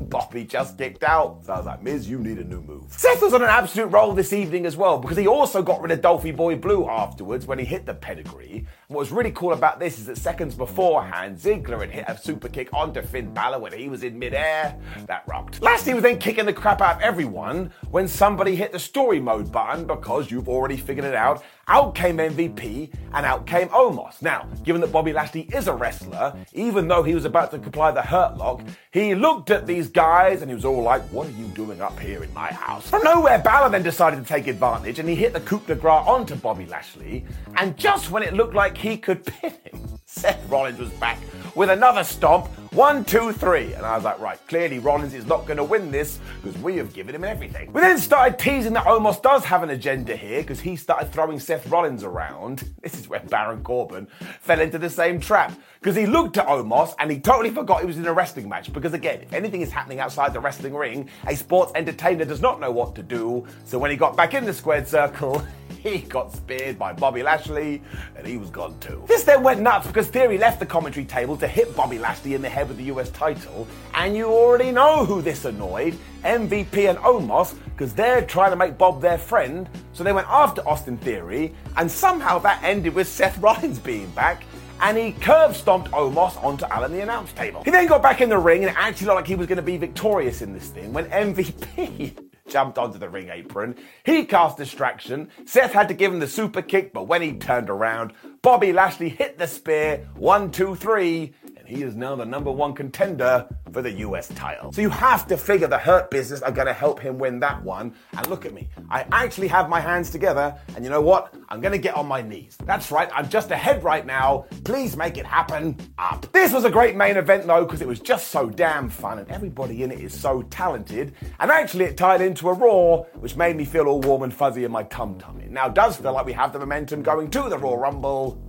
Bobby 0.00 0.44
just 0.44 0.78
kicked 0.78 1.04
out. 1.04 1.44
So 1.44 1.52
I 1.52 1.56
was 1.56 1.66
like, 1.66 1.82
Miz, 1.82 2.08
you 2.08 2.18
need 2.18 2.38
a 2.38 2.44
new 2.44 2.60
move. 2.60 2.84
Seth 2.88 3.20
was 3.22 3.34
on 3.34 3.42
an 3.42 3.48
absolute 3.48 3.86
roll 3.86 4.12
this 4.12 4.32
evening 4.32 4.66
as 4.66 4.76
well 4.76 4.98
because 4.98 5.16
he 5.16 5.26
also 5.26 5.62
got 5.62 5.80
rid 5.82 5.90
of 5.90 6.00
Dolphy 6.00 6.34
Boy 6.34 6.56
Blue 6.56 6.88
afterwards 6.88 7.46
when 7.46 7.58
he 7.58 7.64
hit 7.64 7.86
the 7.86 7.94
pedigree. 7.94 8.66
What 8.88 9.00
was 9.00 9.10
really 9.10 9.32
cool 9.32 9.52
about 9.52 9.78
this 9.80 9.98
is 9.98 10.06
that 10.06 10.16
seconds 10.18 10.54
beforehand, 10.54 11.38
Ziggler 11.38 11.80
had 11.80 11.90
hit 11.90 12.04
a 12.08 12.16
super 12.16 12.48
kick 12.48 12.72
onto 12.72 13.02
Finn 13.02 13.32
Balor 13.34 13.58
when 13.58 13.72
he 13.72 13.88
was 13.88 14.02
in 14.02 14.18
midair. 14.18 14.76
That 15.06 15.24
rocked. 15.26 15.60
Lashley 15.62 15.94
was 15.94 16.02
then 16.02 16.18
kicking 16.18 16.46
the 16.46 16.52
crap 16.52 16.80
out 16.80 16.96
of 16.96 17.02
everyone 17.02 17.72
when 17.90 18.08
somebody 18.08 18.56
hit 18.56 18.72
the 18.72 18.78
story 18.78 19.20
mode 19.20 19.52
button 19.52 19.86
because 19.86 20.30
you've 20.30 20.48
already 20.48 20.76
figured 20.76 21.04
it 21.04 21.14
out. 21.14 21.42
Out 21.68 21.94
came 21.94 22.16
MVP 22.16 22.90
and 23.12 23.26
out 23.26 23.46
came 23.46 23.68
Omos. 23.68 24.22
Now, 24.22 24.48
given 24.64 24.80
that 24.80 24.90
Bobby 24.90 25.12
Lashley 25.12 25.42
is 25.52 25.68
a 25.68 25.74
wrestler, 25.74 26.34
even 26.54 26.88
though 26.88 27.02
he 27.02 27.14
was 27.14 27.26
about 27.26 27.50
to 27.50 27.58
apply 27.58 27.90
the 27.90 28.00
hurt 28.00 28.38
lock, 28.38 28.62
he 28.90 29.14
looked 29.14 29.50
at 29.50 29.66
these 29.66 29.88
guys 29.88 30.40
and 30.40 30.50
he 30.50 30.54
was 30.54 30.64
all 30.64 30.82
like, 30.82 31.02
What 31.10 31.26
are 31.26 31.32
you 31.32 31.46
doing 31.48 31.82
up 31.82 31.98
here 31.98 32.24
in 32.24 32.32
my 32.32 32.50
house? 32.52 32.88
From 32.88 33.02
nowhere, 33.02 33.38
Balor 33.38 33.70
then 33.70 33.82
decided 33.82 34.16
to 34.16 34.24
take 34.24 34.46
advantage 34.46 34.98
and 34.98 35.06
he 35.08 35.14
hit 35.14 35.34
the 35.34 35.40
coup 35.40 35.60
de 35.66 35.74
grace 35.74 36.04
onto 36.06 36.36
Bobby 36.36 36.64
Lashley. 36.64 37.24
And 37.56 37.76
just 37.76 38.10
when 38.10 38.22
it 38.22 38.32
looked 38.32 38.54
like 38.54 38.76
he 38.78 38.96
could 38.96 39.24
pin 39.26 39.52
him, 39.64 39.98
Seth 40.18 40.50
Rollins 40.50 40.80
was 40.80 40.90
back 40.94 41.20
with 41.54 41.70
another 41.70 42.02
stomp. 42.02 42.48
One, 42.72 43.04
two, 43.04 43.32
three. 43.32 43.72
And 43.72 43.86
I 43.86 43.94
was 43.94 44.04
like, 44.04 44.18
right, 44.18 44.38
clearly 44.46 44.78
Rollins 44.78 45.14
is 45.14 45.26
not 45.26 45.46
going 45.46 45.56
to 45.56 45.64
win 45.64 45.90
this 45.90 46.18
because 46.42 46.60
we 46.60 46.76
have 46.76 46.92
given 46.92 47.14
him 47.14 47.24
everything. 47.24 47.72
We 47.72 47.80
then 47.80 47.98
started 47.98 48.38
teasing 48.38 48.72
that 48.74 48.84
Omos 48.84 49.22
does 49.22 49.44
have 49.44 49.62
an 49.62 49.70
agenda 49.70 50.16
here 50.16 50.42
because 50.42 50.60
he 50.60 50.76
started 50.76 51.10
throwing 51.12 51.40
Seth 51.40 51.66
Rollins 51.68 52.04
around. 52.04 52.68
This 52.88 52.98
is 52.98 53.08
where 53.08 53.20
Baron 53.20 53.62
Corbin 53.62 54.06
fell 54.40 54.60
into 54.60 54.78
the 54.78 54.88
same 54.88 55.20
trap 55.20 55.52
because 55.80 55.94
he 55.94 56.06
looked 56.06 56.38
at 56.38 56.46
Omos 56.46 56.94
and 56.98 57.10
he 57.10 57.20
totally 57.20 57.50
forgot 57.50 57.80
he 57.80 57.86
was 57.86 57.98
in 57.98 58.06
a 58.06 58.12
wrestling 58.12 58.48
match. 58.48 58.72
Because 58.72 58.94
again, 58.94 59.20
if 59.20 59.32
anything 59.34 59.60
is 59.60 59.70
happening 59.70 60.00
outside 60.00 60.32
the 60.32 60.40
wrestling 60.40 60.74
ring, 60.74 61.10
a 61.26 61.36
sports 61.36 61.72
entertainer 61.74 62.24
does 62.24 62.40
not 62.40 62.60
know 62.60 62.70
what 62.70 62.94
to 62.94 63.02
do. 63.02 63.46
So 63.64 63.78
when 63.78 63.90
he 63.90 63.96
got 63.96 64.16
back 64.16 64.32
in 64.32 64.44
the 64.46 64.54
squared 64.54 64.88
circle, 64.88 65.44
he 65.88 65.98
got 66.00 66.34
speared 66.34 66.78
by 66.78 66.92
Bobby 66.92 67.22
Lashley, 67.22 67.82
and 68.16 68.26
he 68.26 68.36
was 68.36 68.50
gone 68.50 68.78
too. 68.80 69.04
This 69.06 69.24
then 69.24 69.42
went 69.42 69.60
nuts 69.60 69.86
because 69.86 70.08
Theory 70.08 70.38
left 70.38 70.60
the 70.60 70.66
commentary 70.66 71.06
table 71.06 71.36
to 71.36 71.48
hit 71.48 71.74
Bobby 71.74 71.98
Lashley 71.98 72.34
in 72.34 72.42
the 72.42 72.48
head 72.48 72.68
with 72.68 72.76
the 72.76 72.84
US 72.84 73.10
title, 73.10 73.66
and 73.94 74.16
you 74.16 74.26
already 74.26 74.70
know 74.70 75.04
who 75.04 75.22
this 75.22 75.44
annoyed 75.44 75.96
MVP 76.24 76.88
and 76.88 76.98
Omos, 76.98 77.54
because 77.64 77.94
they're 77.94 78.22
trying 78.22 78.50
to 78.50 78.56
make 78.56 78.76
Bob 78.76 79.00
their 79.00 79.18
friend, 79.18 79.68
so 79.92 80.04
they 80.04 80.12
went 80.12 80.28
after 80.28 80.66
Austin 80.68 80.96
Theory, 80.98 81.54
and 81.76 81.90
somehow 81.90 82.38
that 82.40 82.62
ended 82.62 82.94
with 82.94 83.08
Seth 83.08 83.38
Rollins 83.42 83.78
being 83.78 84.10
back 84.10 84.44
and 84.80 84.96
he 84.96 85.12
curb 85.12 85.54
stomped 85.54 85.90
Omos 85.90 86.42
onto 86.42 86.64
Alan 86.66 86.92
the 86.92 87.00
announce 87.00 87.32
table. 87.32 87.62
He 87.64 87.70
then 87.70 87.86
got 87.86 88.02
back 88.02 88.20
in 88.20 88.28
the 88.28 88.38
ring 88.38 88.62
and 88.62 88.70
it 88.70 88.76
actually 88.78 89.08
looked 89.08 89.16
like 89.16 89.26
he 89.26 89.34
was 89.34 89.46
going 89.46 89.56
to 89.56 89.62
be 89.62 89.76
victorious 89.76 90.42
in 90.42 90.52
this 90.52 90.68
thing 90.68 90.92
when 90.92 91.06
MVP 91.06 92.16
jumped 92.48 92.78
onto 92.78 92.98
the 92.98 93.08
ring 93.08 93.28
apron. 93.28 93.76
He 94.04 94.24
cast 94.24 94.56
distraction. 94.56 95.28
Seth 95.44 95.72
had 95.72 95.88
to 95.88 95.94
give 95.94 96.12
him 96.12 96.20
the 96.20 96.26
super 96.26 96.62
kick, 96.62 96.92
but 96.92 97.06
when 97.06 97.22
he 97.22 97.32
turned 97.34 97.70
around, 97.70 98.12
Bobby 98.42 98.72
Lashley 98.72 99.08
hit 99.08 99.38
the 99.38 99.46
spear. 99.46 100.08
One, 100.14 100.50
two, 100.50 100.74
three. 100.74 101.34
He 101.68 101.82
is 101.82 101.94
now 101.94 102.16
the 102.16 102.24
number 102.24 102.50
one 102.50 102.72
contender 102.72 103.46
for 103.72 103.82
the 103.82 103.92
US 104.06 104.28
title. 104.28 104.72
So 104.72 104.80
you 104.80 104.88
have 104.88 105.26
to 105.26 105.36
figure 105.36 105.66
the 105.66 105.76
Hurt 105.76 106.10
business 106.10 106.40
are 106.40 106.50
going 106.50 106.66
to 106.66 106.72
help 106.72 106.98
him 106.98 107.18
win 107.18 107.40
that 107.40 107.62
one. 107.62 107.94
And 108.16 108.26
look 108.28 108.46
at 108.46 108.54
me. 108.54 108.70
I 108.88 109.04
actually 109.12 109.48
have 109.48 109.68
my 109.68 109.78
hands 109.78 110.08
together. 110.08 110.58
And 110.74 110.82
you 110.82 110.90
know 110.90 111.02
what? 111.02 111.34
I'm 111.50 111.60
going 111.60 111.72
to 111.72 111.78
get 111.78 111.94
on 111.94 112.06
my 112.06 112.22
knees. 112.22 112.56
That's 112.64 112.90
right. 112.90 113.10
I'm 113.14 113.28
just 113.28 113.50
ahead 113.50 113.84
right 113.84 114.06
now. 114.06 114.46
Please 114.64 114.96
make 114.96 115.18
it 115.18 115.26
happen 115.26 115.76
up. 115.98 116.32
This 116.32 116.54
was 116.54 116.64
a 116.64 116.70
great 116.70 116.96
main 116.96 117.18
event 117.18 117.46
though, 117.46 117.66
because 117.66 117.82
it 117.82 117.88
was 117.88 118.00
just 118.00 118.28
so 118.28 118.48
damn 118.48 118.88
fun 118.88 119.18
and 119.18 119.30
everybody 119.30 119.82
in 119.82 119.90
it 119.92 120.00
is 120.00 120.18
so 120.18 120.40
talented. 120.44 121.14
And 121.38 121.50
actually 121.50 121.84
it 121.84 121.98
tied 121.98 122.22
into 122.22 122.48
a 122.48 122.54
Raw, 122.54 123.02
which 123.20 123.36
made 123.36 123.56
me 123.56 123.66
feel 123.66 123.88
all 123.88 124.00
warm 124.00 124.22
and 124.22 124.32
fuzzy 124.32 124.64
in 124.64 124.72
my 124.72 124.84
tum 124.84 125.18
tum. 125.18 125.38
It 125.40 125.50
now 125.50 125.68
does 125.68 125.98
feel 125.98 126.14
like 126.14 126.24
we 126.24 126.32
have 126.32 126.54
the 126.54 126.60
momentum 126.60 127.02
going 127.02 127.28
to 127.32 127.42
the 127.50 127.58
Raw 127.58 127.74
Rumble 127.74 128.42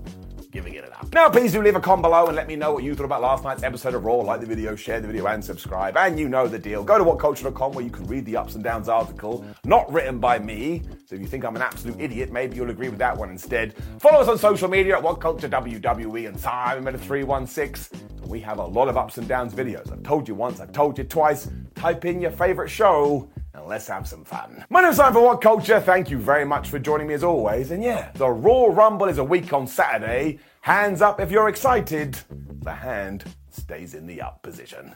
giving 0.51 0.73
it 0.73 0.83
an 0.83 0.91
up. 0.93 1.13
Now, 1.13 1.29
please 1.29 1.51
do 1.51 1.61
leave 1.61 1.75
a 1.75 1.79
comment 1.79 2.03
below 2.03 2.27
and 2.27 2.35
let 2.35 2.47
me 2.47 2.55
know 2.55 2.73
what 2.73 2.83
you 2.83 2.95
thought 2.95 3.05
about 3.05 3.21
last 3.21 3.43
night's 3.43 3.63
episode 3.63 3.93
of 3.93 4.03
Raw. 4.03 4.15
Like 4.15 4.41
the 4.41 4.47
video, 4.47 4.75
share 4.75 4.99
the 4.99 5.07
video, 5.07 5.27
and 5.27 5.43
subscribe. 5.43 5.95
And 5.97 6.19
you 6.19 6.27
know 6.27 6.47
the 6.47 6.57
deal. 6.57 6.83
Go 6.83 6.97
to 6.97 7.03
whatculture.com 7.03 7.73
where 7.73 7.83
you 7.83 7.91
can 7.91 8.05
read 8.07 8.25
the 8.25 8.37
ups 8.37 8.55
and 8.55 8.63
downs 8.63 8.89
article, 8.89 9.45
not 9.63 9.91
written 9.91 10.19
by 10.19 10.39
me. 10.39 10.81
So 11.05 11.15
if 11.15 11.21
you 11.21 11.27
think 11.27 11.43
I'm 11.43 11.55
an 11.55 11.61
absolute 11.61 11.99
idiot, 11.99 12.31
maybe 12.31 12.55
you'll 12.55 12.71
agree 12.71 12.89
with 12.89 12.99
that 12.99 13.15
one 13.15 13.29
instead. 13.29 13.75
Follow 13.99 14.19
us 14.21 14.27
on 14.27 14.37
social 14.37 14.69
media 14.69 14.97
at 14.97 15.03
WhatCultureWWE 15.03 16.27
and 16.27 16.39
Simon 16.39 16.97
316. 16.97 17.99
We 18.25 18.39
have 18.41 18.59
a 18.59 18.65
lot 18.65 18.87
of 18.87 18.97
ups 18.97 19.17
and 19.17 19.27
downs 19.27 19.53
videos. 19.53 19.91
I've 19.91 20.03
told 20.03 20.27
you 20.27 20.35
once, 20.35 20.59
I've 20.59 20.71
told 20.71 20.97
you 20.97 21.03
twice. 21.03 21.49
Type 21.75 22.05
in 22.05 22.21
your 22.21 22.31
favorite 22.31 22.69
show 22.69 23.29
and 23.53 23.65
let's 23.65 23.87
have 23.87 24.07
some 24.07 24.23
fun. 24.23 24.65
My 24.69 24.81
name's 24.81 24.97
Simon 24.97 25.13
for 25.13 25.23
What 25.23 25.41
Culture. 25.41 25.79
Thank 25.79 26.09
you 26.09 26.17
very 26.17 26.45
much 26.45 26.69
for 26.69 26.79
joining 26.79 27.07
me 27.07 27.13
as 27.13 27.23
always. 27.23 27.71
And 27.71 27.83
yeah, 27.83 28.11
the 28.13 28.29
Raw 28.29 28.65
Rumble 28.65 29.07
is 29.07 29.17
a 29.17 29.23
week 29.23 29.53
on 29.53 29.67
Saturday. 29.67 30.39
Hands 30.61 31.01
up 31.01 31.19
if 31.19 31.31
you're 31.31 31.49
excited. 31.49 32.19
The 32.61 32.73
hand 32.73 33.25
stays 33.49 33.93
in 33.93 34.05
the 34.05 34.21
up 34.21 34.43
position. 34.43 34.95